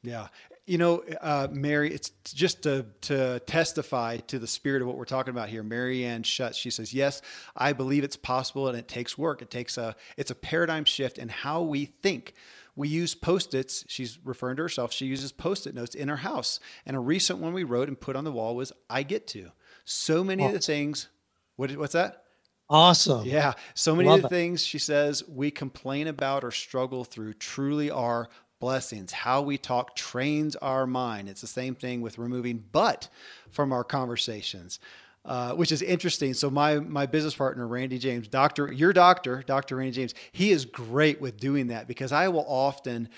[0.03, 0.29] Yeah.
[0.65, 5.05] You know, uh, Mary, it's just to, to testify to the spirit of what we're
[5.05, 5.65] talking about here.
[5.65, 7.21] Mary Ann Schutz, she says, yes,
[7.57, 9.43] I believe it's possible and it takes work.
[9.43, 12.35] It takes a, it's a paradigm shift in how we think.
[12.77, 13.85] We use post-its.
[13.89, 14.93] She's referring to herself.
[14.93, 16.61] She uses post-it notes in her house.
[16.87, 19.51] And a recent one we wrote and put on the wall was, I get to.
[19.85, 20.55] So many awesome.
[20.55, 21.09] of the things,
[21.57, 22.23] what, what's that?
[22.71, 23.27] Awesome.
[23.27, 23.53] Yeah.
[23.75, 24.39] So many Love of the it.
[24.39, 28.31] things she says we complain about or struggle through truly are
[28.63, 29.11] blessings.
[29.11, 31.29] How we talk trains our mind.
[31.29, 33.09] It's the same thing with removing but
[33.51, 34.79] from our conversations.
[35.25, 36.35] Uh, which is interesting.
[36.35, 40.65] So my my business partner Randy James, doctor, your doctor, Doctor Randy James, he is
[40.65, 43.09] great with doing that because I will often,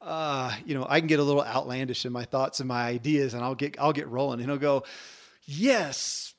[0.00, 3.34] uh, you know, I can get a little outlandish in my thoughts and my ideas,
[3.34, 4.84] and I'll get I'll get rolling, and he'll go,
[5.46, 6.32] yes,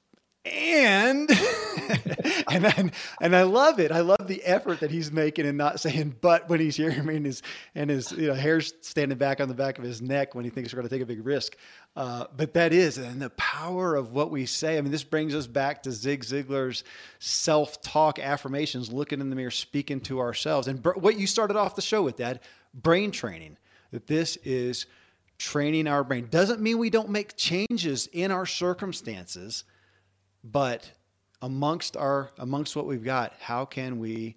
[0.46, 1.30] and
[2.50, 3.92] and then and I love it.
[3.92, 7.18] I love the effort that he's making and not saying but when he's hearing me
[7.18, 7.42] and his
[7.76, 10.52] and his you know hair's standing back on the back of his neck when he
[10.52, 11.58] thinks we're going to take a big risk.
[11.96, 14.78] Uh, but that is and the power of what we say.
[14.78, 16.84] I mean, this brings us back to Zig Ziglar's
[17.20, 21.82] self-talk affirmations, looking in the mirror, speaking to ourselves, and what you started off the
[21.82, 22.40] show with, Dad,
[22.74, 23.58] brain training.
[23.92, 24.86] That this is
[25.40, 29.64] training our brain doesn't mean we don't make changes in our circumstances
[30.44, 30.90] but
[31.42, 34.36] amongst our amongst what we've got, how can we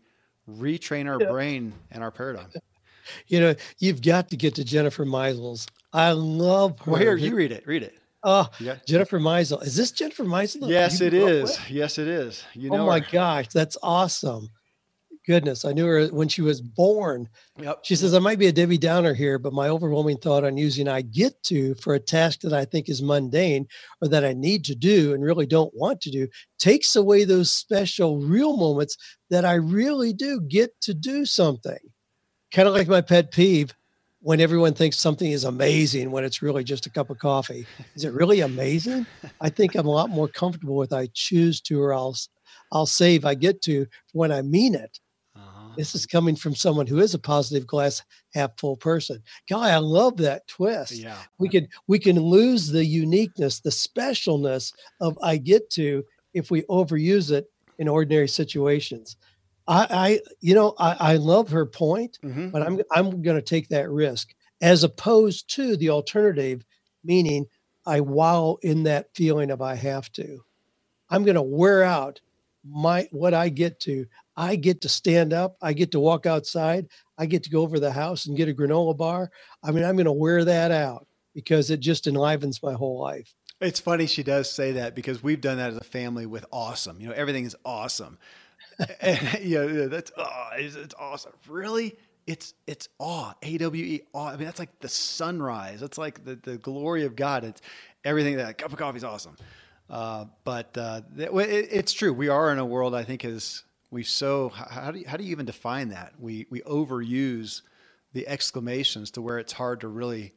[0.48, 1.30] retrain our yeah.
[1.30, 2.50] brain and our paradigm?
[3.26, 5.66] You know, you've got to get to Jennifer Meisels.
[5.92, 6.92] I love her.
[6.92, 7.66] Well, here, you read it.
[7.66, 7.98] Read it.
[8.22, 8.76] Oh, yeah.
[8.86, 9.60] Jennifer Meisel.
[9.64, 10.68] Is this Jennifer Meisel?
[10.68, 11.58] Yes, it is.
[11.68, 12.44] Yes, it is.
[12.54, 12.82] You oh know.
[12.84, 13.06] Oh my her.
[13.10, 14.50] gosh, that's awesome
[15.26, 15.64] goodness.
[15.64, 17.28] I knew her when she was born.
[17.58, 17.80] Yep.
[17.82, 20.88] She says, I might be a Debbie Downer here, but my overwhelming thought on using
[20.88, 23.66] I get to for a task that I think is mundane
[24.00, 27.50] or that I need to do and really don't want to do takes away those
[27.50, 28.96] special real moments
[29.30, 31.78] that I really do get to do something.
[32.52, 33.74] Kind of like my pet peeve
[34.20, 37.66] when everyone thinks something is amazing when it's really just a cup of coffee.
[37.96, 39.04] Is it really amazing?
[39.40, 42.16] I think I'm a lot more comfortable with I choose to or I'll
[42.70, 44.98] I'll save I get to when I mean it
[45.76, 48.02] This is coming from someone who is a positive glass
[48.34, 49.22] half full person.
[49.48, 50.92] Guy, I love that twist.
[50.92, 51.16] Yeah.
[51.38, 56.04] We can we can lose the uniqueness, the specialness of I get to
[56.34, 57.46] if we overuse it
[57.78, 59.16] in ordinary situations.
[59.68, 62.52] I, I you know, I, I love her point, Mhm.
[62.52, 66.64] but I'm I'm going to take that risk as opposed to the alternative,
[67.04, 67.46] meaning
[67.86, 70.44] I wallow in that feeling of I have to.
[71.10, 72.20] I'm going to wear out
[72.64, 74.06] my what I get to.
[74.36, 75.56] I get to stand up.
[75.60, 76.86] I get to walk outside.
[77.18, 79.30] I get to go over the house and get a granola bar.
[79.62, 83.34] I mean, I'm going to wear that out because it just enlivens my whole life.
[83.60, 87.00] It's funny she does say that because we've done that as a family with awesome.
[87.00, 88.18] You know, everything is awesome.
[89.00, 91.32] and you know, that's oh, it's, it's awesome.
[91.48, 91.96] Really?
[92.26, 93.34] It's it's awe.
[93.42, 94.28] A W E awe.
[94.28, 95.80] I mean, that's like the sunrise.
[95.80, 97.44] That's like the, the glory of God.
[97.44, 97.60] It's
[98.04, 99.36] everything that cup of coffee is awesome.
[99.90, 102.12] Uh, but uh, it, it, it's true.
[102.12, 102.94] We are in a world.
[102.94, 106.14] I think is we so how do you, how do you even define that?
[106.18, 107.62] We we overuse
[108.14, 110.32] the exclamations to where it's hard to really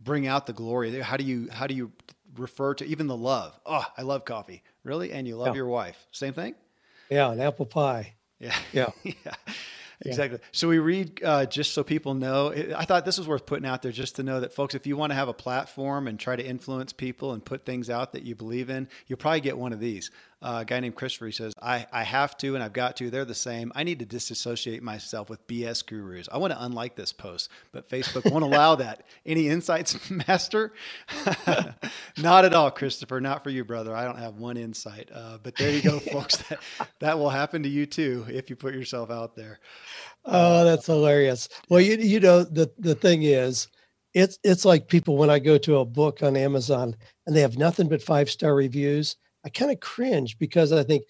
[0.00, 1.00] bring out the glory.
[1.00, 1.92] How do you how do you
[2.36, 3.58] refer to even the love?
[3.64, 4.62] Oh, I love coffee.
[4.84, 5.12] Really?
[5.12, 5.54] And you love Yeah.
[5.54, 5.96] your wife.
[6.10, 6.54] Same thing?
[7.08, 8.14] Yeah, an apple pie.
[8.38, 8.54] Yeah.
[8.72, 8.90] Yeah.
[9.04, 9.14] yeah.
[10.04, 10.40] Exactly.
[10.52, 12.52] So we read uh, just so people know.
[12.76, 14.94] I thought this was worth putting out there just to know that, folks, if you
[14.94, 18.22] want to have a platform and try to influence people and put things out that
[18.22, 20.10] you believe in, you'll probably get one of these.
[20.42, 23.08] Uh, a guy named Christopher he says, I, I have to and I've got to.
[23.10, 23.72] They're the same.
[23.74, 26.28] I need to disassociate myself with BS gurus.
[26.30, 29.04] I want to unlike this post, but Facebook won't allow that.
[29.24, 30.74] Any insights, Master?
[32.18, 33.20] not at all, Christopher.
[33.20, 33.96] Not for you, brother.
[33.96, 35.10] I don't have one insight.
[35.12, 36.36] Uh, but there you go, folks.
[36.48, 36.60] That,
[37.00, 39.58] that will happen to you too if you put yourself out there.
[40.26, 41.48] Oh, that's hilarious.
[41.68, 43.68] Well, you you know the the thing is,
[44.12, 47.56] it's it's like people when I go to a book on Amazon and they have
[47.58, 49.16] nothing but five star reviews.
[49.46, 51.04] I kind of cringe because I think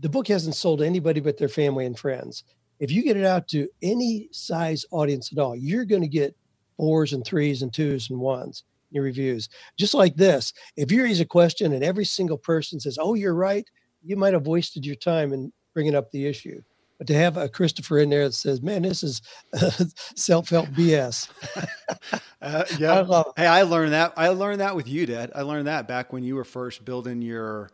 [0.00, 2.42] the book hasn't sold to anybody but their family and friends.
[2.80, 6.34] If you get it out to any size audience at all, you're going to get
[6.78, 9.50] fours and threes and twos and ones in your reviews.
[9.78, 13.34] Just like this, if you raise a question and every single person says, "Oh, you're
[13.34, 13.68] right,"
[14.02, 16.62] you might have wasted your time in bringing up the issue.
[16.98, 19.20] But to have a Christopher in there that says, "Man, this is
[20.16, 21.28] self-help BS,"
[22.42, 23.00] Uh, I yeah.
[23.00, 23.32] love.
[23.36, 24.14] Hey, I learned that.
[24.16, 25.32] I learned that with you, Dad.
[25.34, 27.70] I learned that back when you were first building your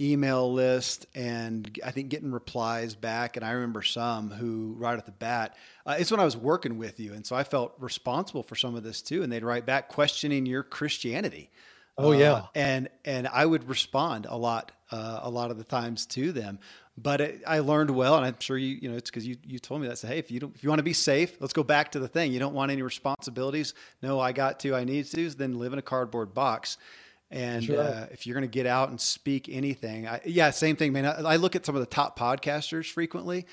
[0.00, 3.36] email list and I think getting replies back.
[3.36, 5.56] And I remember some who, right at the bat,
[5.86, 7.14] uh, it's when I was working with you.
[7.14, 9.22] And so I felt responsible for some of this too.
[9.22, 11.50] And they'd write back questioning your Christianity.
[11.98, 12.46] Oh, Uh, yeah.
[12.54, 16.60] and and I would respond a lot, uh, a lot of the times to them.
[17.00, 19.60] But it, I learned well, and I'm sure you, you know, it's because you, you
[19.60, 19.98] told me that.
[19.98, 22.00] Say, hey, if you don't, if you want to be safe, let's go back to
[22.00, 22.32] the thing.
[22.32, 23.74] You don't want any responsibilities.
[24.02, 25.30] No, I got to, I need to.
[25.30, 26.76] Then live in a cardboard box.
[27.30, 27.78] And right.
[27.78, 31.06] uh, if you're going to get out and speak anything, I, yeah, same thing, man.
[31.06, 33.46] I, I look at some of the top podcasters frequently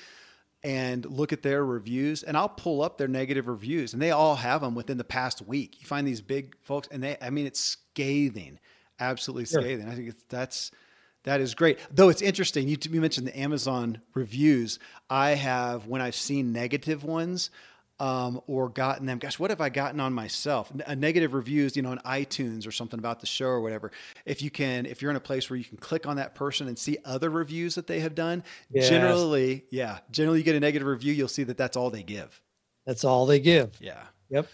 [0.64, 4.34] and look at their reviews and I'll pull up their negative reviews and they all
[4.36, 5.76] have them within the past week.
[5.80, 8.58] You find these big folks and they, I mean, it's scathing,
[8.98, 9.60] absolutely Sure.
[9.60, 9.88] scathing.
[9.88, 10.72] I think it's, that's,
[11.26, 11.78] that is great.
[11.90, 12.66] Though it's interesting.
[12.68, 14.78] You, you mentioned the Amazon reviews.
[15.10, 17.50] I have, when I've seen negative ones,
[17.98, 19.18] um, or gotten them.
[19.18, 20.70] Gosh, what have I gotten on myself?
[20.86, 23.90] A negative reviews, you know, on iTunes or something about the show or whatever.
[24.26, 26.68] If you can, if you're in a place where you can click on that person
[26.68, 28.88] and see other reviews that they have done, Yes.
[28.90, 32.40] generally, yeah, generally you get a negative review, you'll see that that's all they give.
[32.84, 33.70] That's all they give.
[33.80, 34.02] Yeah.
[34.28, 34.46] Yep.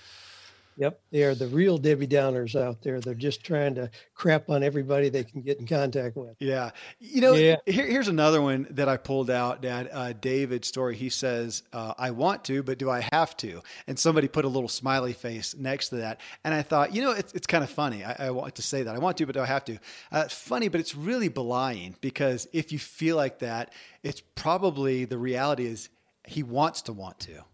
[0.76, 1.00] Yep.
[1.10, 3.00] They are the real Debbie Downers out there.
[3.00, 6.36] They're just trying to crap on everybody they can get in contact with.
[6.38, 6.70] Yeah.
[6.98, 7.56] You know, Yeah.
[7.66, 9.90] Here, here's another one that I pulled out, Dad.
[9.92, 10.96] Uh, David's story.
[10.96, 13.62] He says, uh, I want to, but do I have to?
[13.86, 16.20] And somebody put a little smiley face next to that.
[16.44, 18.04] And I thought, you know, it's, it's kind of funny.
[18.04, 18.94] I, I want to say that.
[18.94, 19.78] I want to, but do I have to?
[20.10, 25.18] Uh, funny, but it's really belying because if you feel like that, it's probably the
[25.18, 25.88] reality is
[26.26, 27.44] he wants to want to.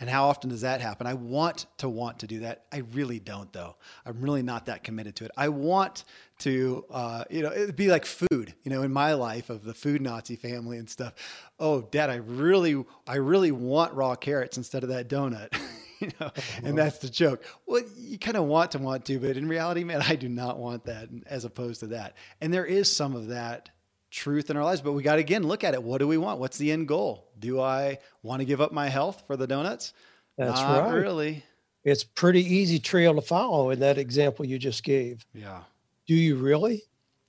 [0.00, 1.06] And how often does that happen?
[1.06, 2.64] I want to want to do that.
[2.72, 3.76] I really don't, though.
[4.06, 5.30] I'm really not that committed to it.
[5.36, 6.04] I want
[6.40, 9.74] to, uh, you know, it'd be like food, you know, in my life of the
[9.74, 11.12] food Nazi family and stuff.
[11.58, 15.54] Oh, Dad, I really, I really want raw carrots instead of that donut.
[16.00, 16.30] you know,
[16.64, 17.44] and that's the joke.
[17.66, 20.58] Well, you kind of want to want to, but in reality, man, I do not
[20.58, 22.16] want that as opposed to that.
[22.40, 23.68] And there is some of that
[24.10, 25.82] truth in our lives, but we got to again look at it.
[25.82, 26.40] What do we want?
[26.40, 27.28] What's the end goal?
[27.38, 29.92] Do I want to give up my health for the donuts?
[30.36, 30.94] That's Not right.
[30.94, 31.44] really.
[31.84, 35.24] It's pretty easy trail to follow in that example you just gave.
[35.34, 35.62] Yeah.
[36.06, 36.82] Do you really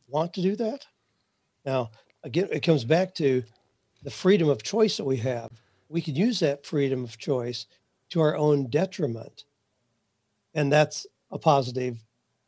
[0.08, 0.86] want to do that?
[1.66, 1.92] Now,
[2.24, 3.44] again, it comes back to
[4.04, 5.50] the freedom of choice that we have.
[5.90, 7.68] We can use that freedom of choice
[8.10, 9.46] to our own detriment.
[10.54, 11.98] And that's a positive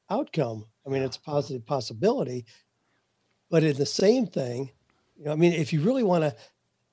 [0.10, 0.66] outcome.
[0.86, 2.46] I mean, it's a positive possibility.
[3.54, 4.72] But in the same thing,
[5.16, 6.36] you know, I mean, if you really want to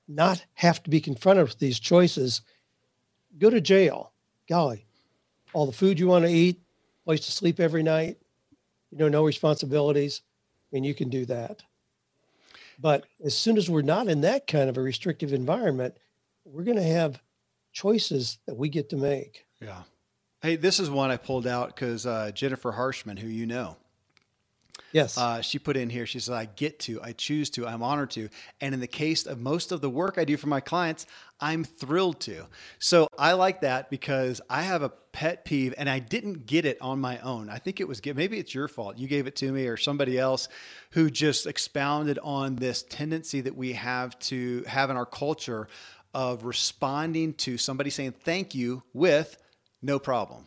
[0.07, 2.43] not have to be confronted with these choices,
[3.39, 4.11] go to jail.
[4.47, 4.85] Golly,
[5.53, 6.61] all the food you want to eat,
[7.03, 8.19] place to sleep every night,
[8.91, 10.21] you know, no responsibilities,
[10.71, 11.63] and you can do that.
[12.77, 15.97] But as soon as we're not in that kind of a restrictive environment,
[16.45, 17.23] we're going to have
[17.73, 19.47] choices that we get to make.
[19.59, 19.81] Yeah.
[20.43, 23.77] Hey, this is one I pulled out because uh, Jennifer Harshman, who you know,
[24.91, 25.17] Yes.
[25.17, 28.11] Uh, she put in here, she said, I get to, I choose to, I'm honored
[28.11, 28.29] to.
[28.59, 31.05] And in the case of most of the work I do for my clients,
[31.39, 32.45] I'm thrilled to.
[32.79, 36.77] So I like that because I have a pet peeve and I didn't get it
[36.81, 37.49] on my own.
[37.49, 38.97] I think it was, maybe it's your fault.
[38.97, 40.49] You gave it to me or somebody else
[40.91, 45.67] who just expounded on this tendency that we have to have in our culture
[46.13, 49.37] of responding to somebody saying thank you with
[49.81, 50.45] no problem.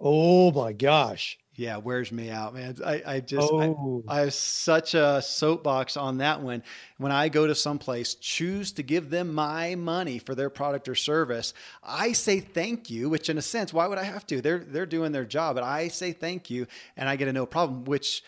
[0.00, 2.76] Oh my gosh yeah, wears me out, man.
[2.84, 4.02] I, I just, oh.
[4.08, 6.62] I, I, have such a soapbox on that one.
[6.98, 10.94] When I go to someplace, choose to give them my money for their product or
[10.94, 14.40] service, I say thank you, which in a sense, why would I have to?
[14.40, 17.46] They're, they're doing their job, but I say thank you and I get a no
[17.46, 18.24] problem, which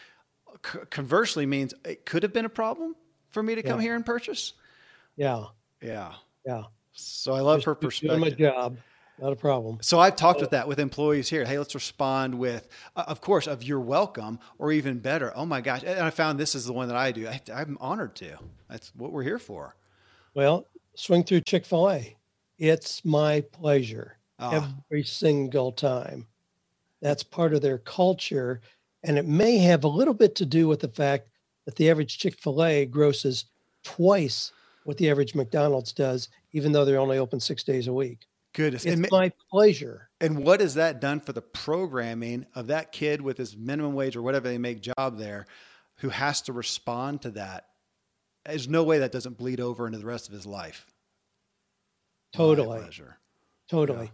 [0.63, 2.95] conversely means it could have been a problem
[3.31, 4.53] for me to come here and purchase.
[5.17, 5.47] Yeah.
[5.83, 6.13] Yeah.
[6.47, 6.63] Yeah.
[6.93, 8.19] So I love just her perspective.
[8.19, 8.79] Doing my job
[9.21, 9.79] not a problem.
[9.81, 11.45] So I've talked with that with employees here.
[11.45, 15.33] Hey, let's respond with, uh, of course, of you're welcome, or even better.
[15.35, 15.83] Oh my gosh!
[15.85, 17.29] And I found this is the one that I do.
[17.29, 18.37] I, I'm honored to.
[18.69, 19.77] That's what we're here for.
[20.35, 22.17] Well, swing through Chick Fil A.
[22.59, 24.75] It's my pleasure oh.
[24.91, 26.27] every single time.
[27.01, 28.61] That's part of their culture,
[29.05, 31.29] and it may have a little bit to do with the fact
[31.65, 33.47] that the average Chick Fil A grosses
[33.83, 34.53] twice
[34.85, 38.27] what the average McDonald's does, even though they're only open six days a week.
[38.57, 38.87] Goodness.
[38.87, 40.09] It's and, my pleasure.
[40.19, 44.17] And what has that done for the programming of that kid with his minimum wage
[44.17, 45.45] or whatever they make job there
[45.97, 47.67] who has to respond to that?
[48.47, 50.87] There's no way that doesn't bleed over into the rest of his life.
[52.33, 52.83] Totally.
[53.69, 54.11] Totally.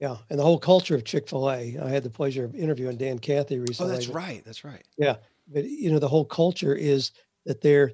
[0.00, 0.08] Yeah.
[0.08, 0.16] yeah.
[0.28, 1.78] And the whole culture of Chick fil A.
[1.78, 3.92] I had the pleasure of interviewing Dan Cathy recently.
[3.92, 4.42] Oh, that's right.
[4.44, 4.82] That's right.
[4.98, 5.18] Yeah.
[5.46, 7.12] But, you know, the whole culture is
[7.46, 7.92] that they're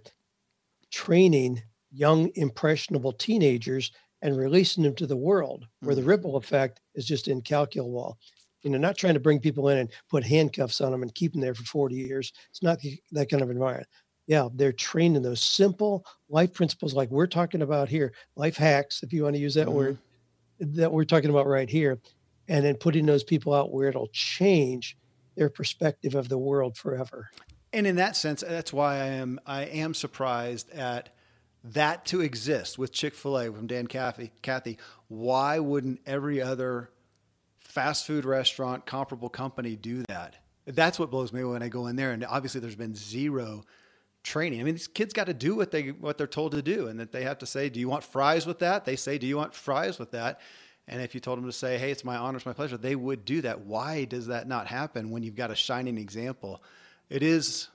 [0.91, 3.93] training young, impressionable teenagers
[4.23, 8.19] and releasing them to the world where the ripple effect is just incalculable.
[8.63, 11.33] You know, not trying to bring people in and put handcuffs on them and keep
[11.33, 12.33] them there for 40 years.
[12.51, 12.79] It's not
[13.13, 13.89] that kind of environment.
[14.27, 19.03] Yeah, they're trained in those simple life principles like we're talking about here, life hacks,
[19.03, 19.77] if you want to use that mm-hmm.
[19.77, 19.99] word,
[20.61, 21.99] that we're talking about right here.
[22.49, 24.97] And then putting those people out where it'll change
[25.37, 27.31] their perspective of the world forever.
[27.73, 31.11] And in that sense, that's why I am I am surprised at
[31.65, 34.79] that to exist with Chick fil A from Dan Cathy,
[35.09, 36.91] why wouldn't every other
[37.59, 40.37] fast food restaurant, comparable company do that?
[40.67, 42.13] That's what blows me when I go in there.
[42.13, 43.65] And obviously, there's been zero
[44.23, 44.61] training.
[44.61, 47.01] I mean, these kids got to do what they what they're told to do, and
[47.01, 49.37] that they have to say, "Do you want fries with that?" They say, "Do you
[49.37, 50.41] want fries with that?"
[50.87, 52.97] And if you told them to say, "Hey, it's my honor, it's my pleasure," they
[52.97, 53.61] would do that.
[53.61, 56.63] Why does that not happen when you've got a shining example?
[57.09, 57.69] It is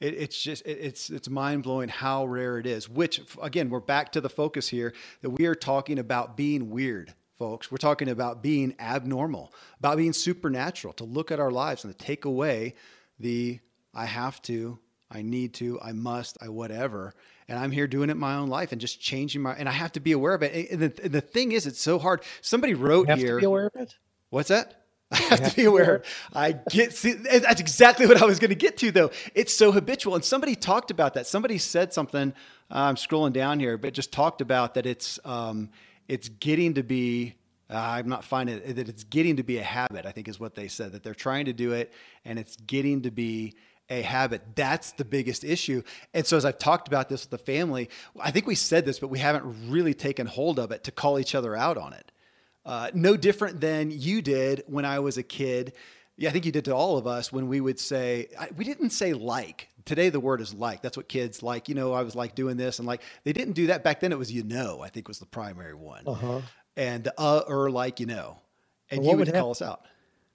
[0.00, 2.88] it, it's just it, it's it's mind blowing how rare it is.
[2.88, 4.92] Which again, we're back to the focus here
[5.22, 7.70] that we are talking about being weird folks.
[7.70, 12.04] We're talking about being abnormal, about being supernatural, to look at our lives and to
[12.04, 12.74] take away
[13.18, 13.60] the
[13.94, 14.78] I have to,
[15.10, 17.14] I need to, I must, I whatever.
[17.48, 19.92] And I'm here doing it my own life and just changing my, and I have
[19.92, 20.70] to be aware of it.
[20.70, 22.22] And the, the thing is, it's so hard.
[22.42, 23.34] Somebody wrote you have here.
[23.36, 23.96] To be aware of it?
[24.28, 24.79] What's that?
[25.12, 26.02] I have to be aware.
[26.34, 29.10] I get see, that's exactly what I was going to get to though.
[29.34, 31.26] It's so habitual, and somebody talked about that.
[31.26, 32.32] Somebody said something.
[32.70, 34.86] Uh, I'm scrolling down here, but just talked about that.
[34.86, 35.70] It's um,
[36.08, 37.34] it's getting to be.
[37.68, 40.06] Uh, I'm not finding it, that it's getting to be a habit.
[40.06, 41.92] I think is what they said that they're trying to do it,
[42.24, 43.54] and it's getting to be
[43.88, 44.42] a habit.
[44.54, 45.82] That's the biggest issue.
[46.14, 47.90] And so, as I've talked about this with the family,
[48.20, 51.18] I think we said this, but we haven't really taken hold of it to call
[51.18, 52.12] each other out on it.
[52.64, 55.72] Uh, no different than you did when I was a kid.
[56.16, 58.64] Yeah, I think you did to all of us when we would say, I, we
[58.64, 59.68] didn't say like.
[59.86, 60.82] Today, the word is like.
[60.82, 61.68] That's what kids like.
[61.68, 63.00] You know, I was like doing this and like.
[63.24, 64.12] They didn't do that back then.
[64.12, 66.04] It was you know, I think was the primary one.
[66.06, 66.42] Uh-huh.
[66.76, 68.38] And uh or like you know.
[68.90, 69.86] And you would, would call us out.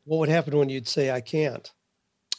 [0.06, 1.72] What would happen when you'd say, I can't?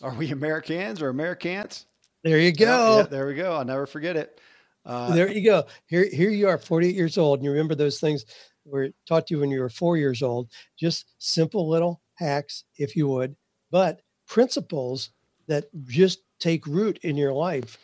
[0.02, 1.86] Are we Americans or Ameri-can'ts?
[2.22, 2.66] There you go.
[2.66, 3.52] Yeah, yeah, there we go.
[3.52, 4.40] I'll never forget it.
[4.84, 5.64] Uh, there you go.
[5.86, 8.24] Here, here you are, 48 years old, and you remember those things
[8.66, 10.50] were taught to you when you were four years old.
[10.78, 13.36] Just simple little hacks, if you would,
[13.70, 15.10] but principles
[15.46, 17.78] that just take root in your life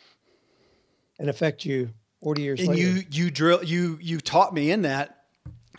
[1.19, 1.89] and affect you
[2.21, 2.81] 40 years and later.
[2.81, 5.22] you you drill you you taught me in that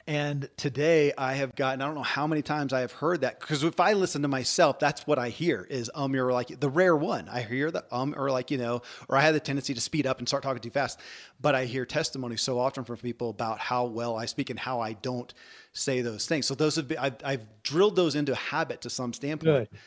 [0.06, 3.40] And today I have gotten, I don't know how many times I have heard that
[3.40, 6.68] because if I listen to myself, that's what I hear is um, you're like the
[6.68, 7.26] rare one.
[7.30, 10.06] I hear the um, or like, you know, or I have the tendency to speed
[10.06, 11.00] up and start talking too fast.
[11.40, 14.80] But I hear testimony so often from people about how well I speak and how
[14.80, 15.32] I don't
[15.72, 16.46] say those things.
[16.46, 19.70] So those have been, I've, I've drilled those into a habit to some standpoint.
[19.70, 19.80] Good.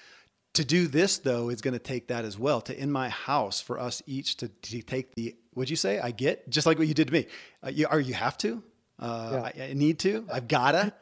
[0.56, 2.62] To do this though is going to take that as well.
[2.62, 6.00] To in my house for us each to, to take the, what'd you say?
[6.00, 7.28] I get just like what you did to me.
[7.64, 8.64] Uh, you, are you have to?
[9.00, 9.64] Uh, yeah.
[9.66, 10.28] I, I, need to.
[10.32, 10.94] I've gotta.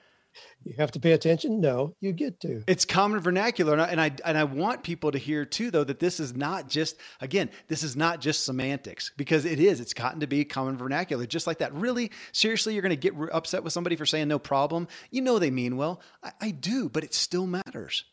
[0.63, 1.61] You have to pay attention.
[1.61, 2.63] No, you get to.
[2.67, 5.83] It's common vernacular, and I, and I and I want people to hear too, though,
[5.83, 9.79] that this is not just again, this is not just semantics because it is.
[9.79, 11.73] It's gotten to be common vernacular, just like that.
[11.73, 14.87] Really, seriously, you're going to get upset with somebody for saying no problem.
[15.11, 16.01] You know they mean well.
[16.23, 18.03] I, I do, but it still matters.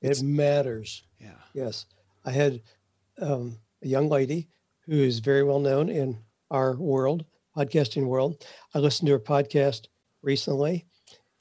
[0.00, 1.02] It's, it matters.
[1.20, 1.34] Yeah.
[1.52, 1.86] Yes,
[2.24, 2.62] I had
[3.20, 4.48] um, a young lady
[4.86, 6.18] who is very well known in
[6.50, 7.24] our world
[7.56, 8.44] podcasting world.
[8.74, 9.86] I listened to her podcast
[10.22, 10.86] recently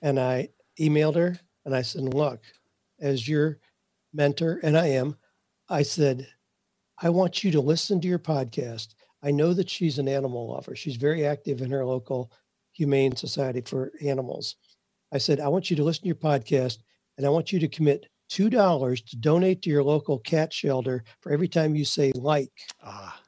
[0.01, 0.49] and I
[0.79, 2.41] emailed her and I said, Look,
[2.99, 3.59] as your
[4.13, 5.17] mentor, and I am,
[5.69, 6.27] I said,
[7.01, 8.95] I want you to listen to your podcast.
[9.23, 10.75] I know that she's an animal lover.
[10.75, 12.31] She's very active in her local
[12.71, 14.55] humane society for animals.
[15.11, 16.79] I said, I want you to listen to your podcast
[17.17, 21.31] and I want you to commit $2 to donate to your local cat shelter for
[21.31, 22.51] every time you say like.
[22.83, 23.19] Ah.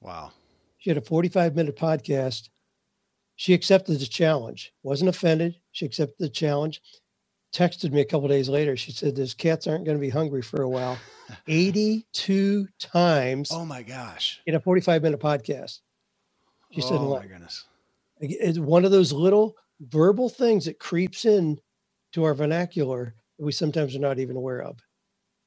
[0.00, 0.32] Wow.
[0.80, 2.50] She had a 45 minute podcast.
[3.36, 5.56] She accepted the challenge, wasn't offended.
[5.72, 6.82] She accepted the challenge.
[7.54, 8.76] Texted me a couple days later.
[8.76, 10.98] She said, Those cats aren't going to be hungry for a while.
[11.48, 13.50] 82 times.
[13.52, 14.40] Oh my gosh.
[14.46, 15.80] In a 45 minute podcast.
[16.70, 17.66] She oh said, Oh my goodness.
[18.20, 21.60] It's one of those little verbal things that creeps in
[22.12, 24.78] to our vernacular that we sometimes are not even aware of.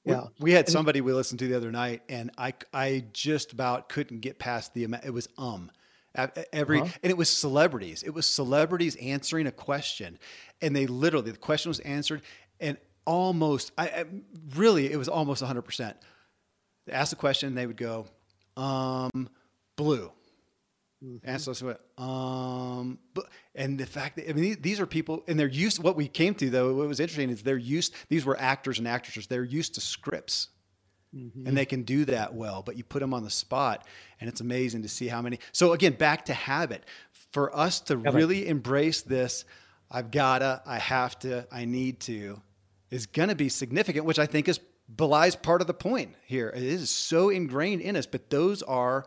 [0.05, 0.21] Yeah.
[0.39, 3.89] We, we had somebody we listened to the other night and I, I just about
[3.89, 5.05] couldn't get past the amount.
[5.05, 5.71] It was, um,
[6.51, 6.91] every, uh-huh.
[7.01, 8.03] and it was celebrities.
[8.03, 10.19] It was celebrities answering a question
[10.61, 12.21] and they literally, the question was answered
[12.59, 14.05] and almost, I, I
[14.55, 15.97] really, it was almost hundred percent.
[16.85, 18.07] They asked a question, they would go,
[18.57, 19.29] um,
[19.75, 20.11] blue.
[21.03, 21.29] Mm-hmm.
[21.29, 23.25] And so, so um, but,
[23.55, 26.33] and the fact that, I mean, these are people and they're used, what we came
[26.35, 29.27] to though, what was interesting is they're used, these were actors and actresses.
[29.27, 30.49] They're used to scripts
[31.15, 31.45] mm-hmm.
[31.45, 33.85] and they can do that well, but you put them on the spot
[34.21, 35.39] and it's amazing to see how many.
[35.51, 36.83] So again, back to habit
[37.31, 39.43] for us to really embrace this.
[39.91, 42.41] I've gotta, I have to, I need to
[42.89, 46.49] is going to be significant, which I think is belies part of the point here.
[46.55, 49.05] It is so ingrained in us, but those are,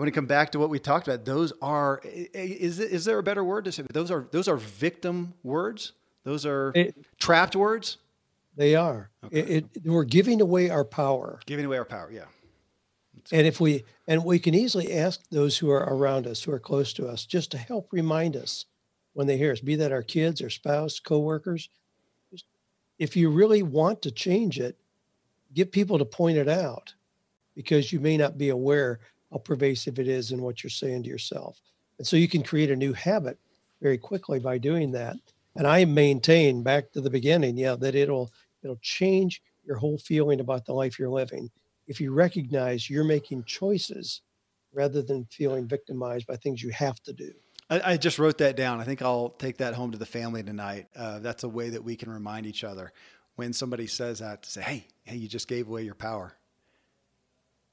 [0.00, 3.22] when to come back to what we talked about, those are is is there a
[3.22, 3.82] better word to say?
[3.92, 5.92] Those are those are victim words.
[6.24, 7.98] Those are it, trapped words.
[8.56, 9.10] They are.
[9.26, 9.40] Okay.
[9.40, 11.38] It, it, we're giving away our power.
[11.44, 12.10] Giving away our power.
[12.10, 12.24] Yeah.
[13.14, 16.52] That's and if we and we can easily ask those who are around us, who
[16.52, 18.64] are close to us, just to help remind us
[19.12, 21.68] when they hear us, be that our kids, our spouse, coworkers.
[22.98, 24.78] If you really want to change it,
[25.52, 26.94] get people to point it out
[27.54, 29.00] because you may not be aware
[29.30, 31.60] how pervasive it is in what you're saying to yourself.
[31.98, 33.38] And so you can create a new habit
[33.80, 35.16] very quickly by doing that.
[35.56, 38.30] And I maintain back to the beginning, yeah, that it'll
[38.62, 41.50] it'll change your whole feeling about the life you're living
[41.86, 44.22] if you recognize you're making choices
[44.72, 47.32] rather than feeling victimized by things you have to do.
[47.68, 48.80] I, I just wrote that down.
[48.80, 50.86] I think I'll take that home to the family tonight.
[50.94, 52.92] Uh, that's a way that we can remind each other
[53.36, 56.34] when somebody says that to say, "Hey, hey, you just gave away your power."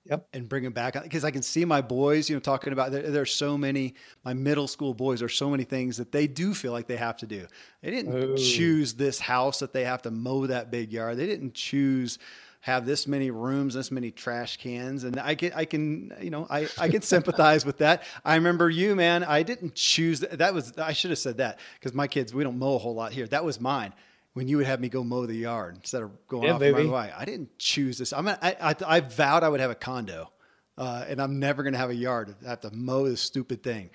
[0.09, 0.27] Yep.
[0.33, 3.03] And bring them back because I can see my boys, you know, talking about there,
[3.03, 6.71] there's so many, my middle school boys, there's so many things that they do feel
[6.71, 7.47] like they have to do.
[7.81, 8.35] They didn't oh.
[8.37, 11.17] choose this house that they have to mow that big yard.
[11.17, 12.19] They didn't choose
[12.61, 15.05] have this many rooms, this many trash cans.
[15.05, 18.03] And I can, I can, you know, I, I can sympathize with that.
[18.25, 20.39] I remember you, man, I didn't choose that.
[20.39, 22.95] that was, I should have said that because my kids, we don't mow a whole
[22.95, 23.27] lot here.
[23.27, 23.93] That was mine
[24.37, 26.83] when you would have me go mow the yard instead of going yeah, off baby.
[26.83, 27.11] my way.
[27.17, 28.13] I didn't choose this.
[28.13, 30.31] I'm a, I, I, I vowed I would have a condo,
[30.77, 32.35] uh, and I'm never going to have a yard.
[32.45, 33.89] I have to mow this stupid thing.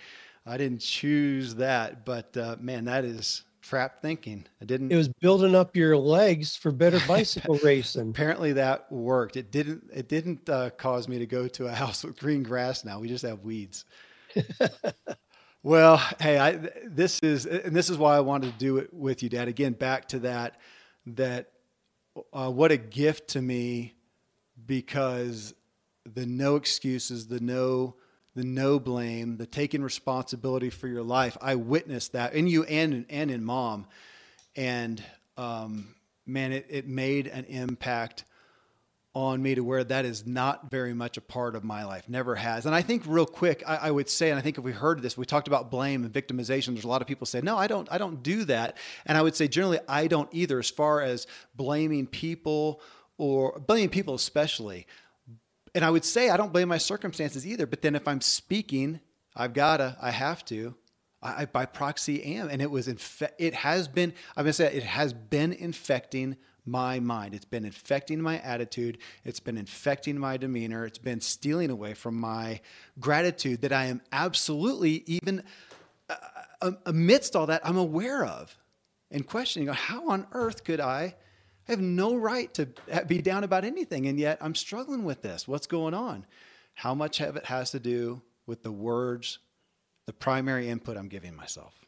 [0.45, 4.45] I didn't choose that, but uh, man, that is trap thinking.
[4.61, 4.91] I didn't.
[4.91, 8.11] It was building up your legs for better bicycle racing.
[8.11, 9.37] Apparently, that worked.
[9.37, 9.85] It didn't.
[9.95, 12.85] It didn't uh, cause me to go to a house with green grass.
[12.85, 13.85] Now we just have weeds.
[15.65, 19.23] Well, hey, I, this is and this is why I wanted to do it with
[19.23, 19.47] you, Dad.
[19.47, 20.57] Again, back to that
[21.07, 21.53] that
[22.33, 23.95] uh, what a gift to me
[24.67, 25.55] because
[26.05, 27.95] the no excuses, the no
[28.35, 31.37] the no blame, the taking responsibility for your life.
[31.41, 33.87] I witnessed that in you and and in mom,
[34.57, 35.01] and
[35.37, 35.95] um,
[36.27, 38.25] man, it, it made an impact
[39.15, 42.35] on me to where that is not very much a part of my life, never
[42.35, 42.65] has.
[42.65, 45.03] And I think real quick, I, I, would say, and I think if we heard
[45.03, 46.69] this, we talked about blame and victimization.
[46.69, 48.79] There's a lot of people say, no, I don't, I don't do that.
[49.05, 52.81] And I would say generally, I don't either, as far as blaming people
[53.19, 54.87] or blaming people especially.
[55.75, 57.67] And I would say I don't blame my circumstances either.
[57.67, 59.01] But then if I'm speaking,
[59.37, 60.75] I've gotta, I have to.
[61.23, 64.13] I, by proxy am, and it was infe- it has been.
[64.37, 67.35] I'm gonna say it has been infecting my mind.
[67.35, 68.99] It's been infecting my attitude.
[69.25, 70.87] It's been infecting my demeanor.
[70.87, 72.61] It's been stealing away from my
[73.01, 75.43] gratitude that I am absolutely, even
[76.09, 76.15] uh,
[76.61, 78.57] uh amidst all that, I'm aware of
[79.13, 81.15] and questioning how on earth could I?
[81.69, 82.69] I have no right to
[83.07, 85.47] be down about anything, and yet I'm struggling with this.
[85.47, 86.27] What's going on?
[86.75, 89.39] How much of it has to do with the words,
[90.07, 91.79] the primary input I'm giving myself,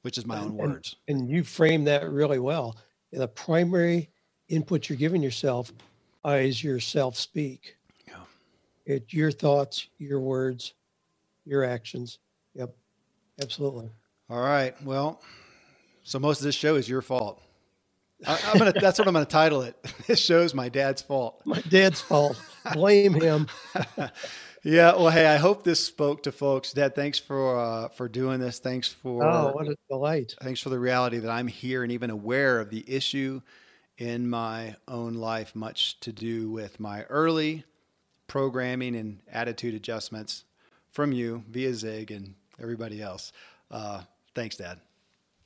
[0.00, 0.96] which is my own words?
[1.08, 2.76] And you frame that really well
[3.12, 4.10] the primary
[4.48, 5.72] input you're giving yourself
[6.24, 7.76] is your self speak.
[8.06, 8.14] Yeah.
[8.86, 10.74] It's your thoughts, your words,
[11.44, 12.18] your actions.
[12.54, 12.74] Yep.
[13.40, 13.90] Absolutely.
[14.30, 14.80] All right.
[14.82, 15.20] Well,
[16.04, 17.42] so most of this show is your fault.
[18.26, 18.72] I, am gonna.
[18.72, 19.76] that's what I'm gonna title it.
[20.06, 21.40] This show's my dad's fault.
[21.44, 22.40] My dad's fault.
[22.72, 23.46] Blame him.
[24.62, 24.94] yeah.
[24.94, 26.72] Well, hey, I hope this spoke to folks.
[26.72, 28.58] Dad, thanks for uh, for doing this.
[28.58, 30.34] Thanks for oh, what a delight.
[30.40, 33.40] Thanks for the reality that I'm here and even aware of the issue
[33.98, 35.54] in my own life.
[35.54, 37.64] Much to do with my early
[38.26, 40.44] programming and attitude adjustments
[40.90, 43.32] from you via Zig and everybody else.
[43.70, 44.02] Uh,
[44.34, 44.78] thanks, Dad.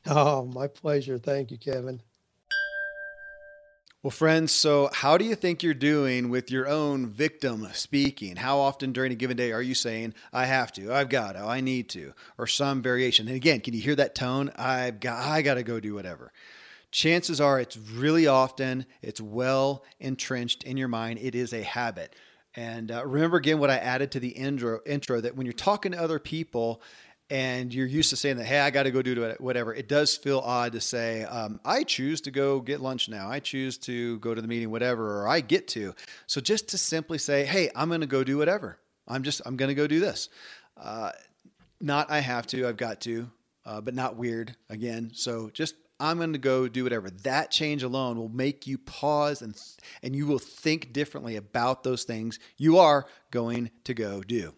[0.06, 1.18] Oh, my pleasure.
[1.18, 2.00] Thank you, Kevin.
[4.06, 8.36] Well, friends, so how do you think you're doing with your own victim speaking?
[8.36, 11.40] How often during a given day are you saying, I have to, I've got to,
[11.40, 13.26] I need to, or some variation?
[13.26, 14.52] And again, can you hear that tone?
[14.54, 16.32] I've got, I got to go do whatever.
[16.92, 21.18] Chances are it's really often, it's well entrenched in your mind.
[21.20, 22.14] It is a habit.
[22.54, 25.90] And uh, remember again what I added to the intro, intro that when you're talking
[25.90, 26.80] to other people,
[27.28, 30.16] and you're used to saying that, hey, I got to go do whatever, it does
[30.16, 33.28] feel odd to say, um, I choose to go get lunch now.
[33.28, 35.94] I choose to go to the meeting, whatever, or I get to.
[36.26, 38.78] So just to simply say, hey, I'm going to go do whatever.
[39.08, 40.28] I'm just, I'm going to go do this.
[40.76, 41.12] Uh,
[41.80, 43.30] not I have to, I've got to,
[43.64, 45.10] uh, but not weird again.
[45.14, 47.10] So just I'm going to go do whatever.
[47.10, 49.60] That change alone will make you pause and
[50.02, 54.54] and you will think differently about those things you are going to go do.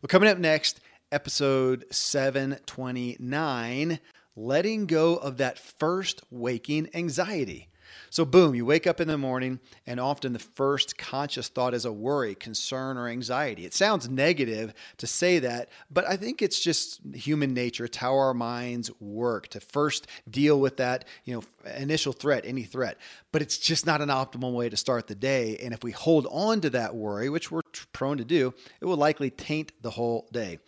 [0.00, 0.80] Well, coming up next
[1.12, 3.98] episode 729
[4.34, 7.68] letting go of that first waking anxiety.
[8.08, 11.84] So, boom, you wake up in the morning, and often the first conscious thought is
[11.84, 13.64] a worry, concern, or anxiety.
[13.64, 17.86] It sounds negative to say that, but I think it's just human nature.
[17.86, 22.64] It's how our minds work to first deal with that, you know, initial threat, any
[22.64, 22.98] threat.
[23.30, 25.58] But it's just not an optimal way to start the day.
[25.62, 27.62] And if we hold on to that worry, which we're
[27.92, 30.58] prone to do, it will likely taint the whole day.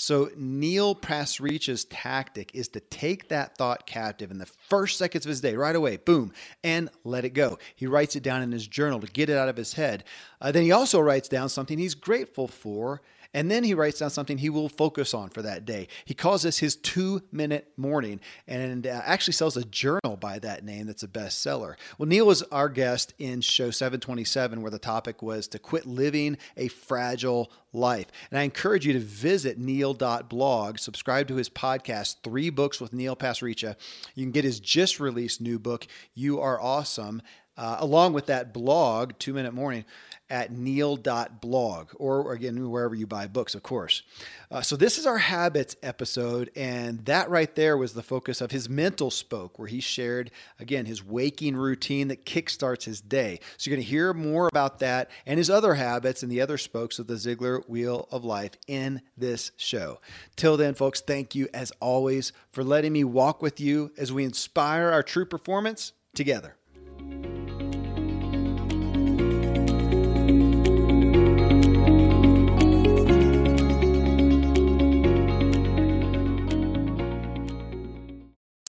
[0.00, 5.28] So Neil Pasricha's tactic is to take that thought captive in the first seconds of
[5.28, 6.32] his day, right away, boom,
[6.64, 7.58] and let it go.
[7.76, 10.04] He writes it down in his journal to get it out of his head.
[10.40, 13.02] Uh, then he also writes down something he's grateful for
[13.32, 15.88] and then he writes down something he will focus on for that day.
[16.04, 20.64] He calls this his two minute morning and uh, actually sells a journal by that
[20.64, 21.74] name that's a bestseller.
[21.98, 26.38] Well, Neil was our guest in show 727, where the topic was to quit living
[26.56, 28.06] a fragile life.
[28.30, 33.14] And I encourage you to visit neil.blog, subscribe to his podcast, Three Books with Neil
[33.14, 33.76] Pasricha.
[34.14, 37.22] You can get his just released new book, You Are Awesome,
[37.56, 39.84] uh, along with that blog, Two Minute Morning
[40.30, 44.02] at neil.blog or again wherever you buy books of course.
[44.50, 48.50] Uh, so this is our habits episode and that right there was the focus of
[48.50, 53.40] his mental spoke where he shared again his waking routine that kickstarts his day.
[53.56, 56.58] So you're going to hear more about that and his other habits and the other
[56.58, 60.00] spokes of the ziglar wheel of life in this show.
[60.36, 64.24] Till then folks thank you as always for letting me walk with you as we
[64.24, 66.56] inspire our true performance together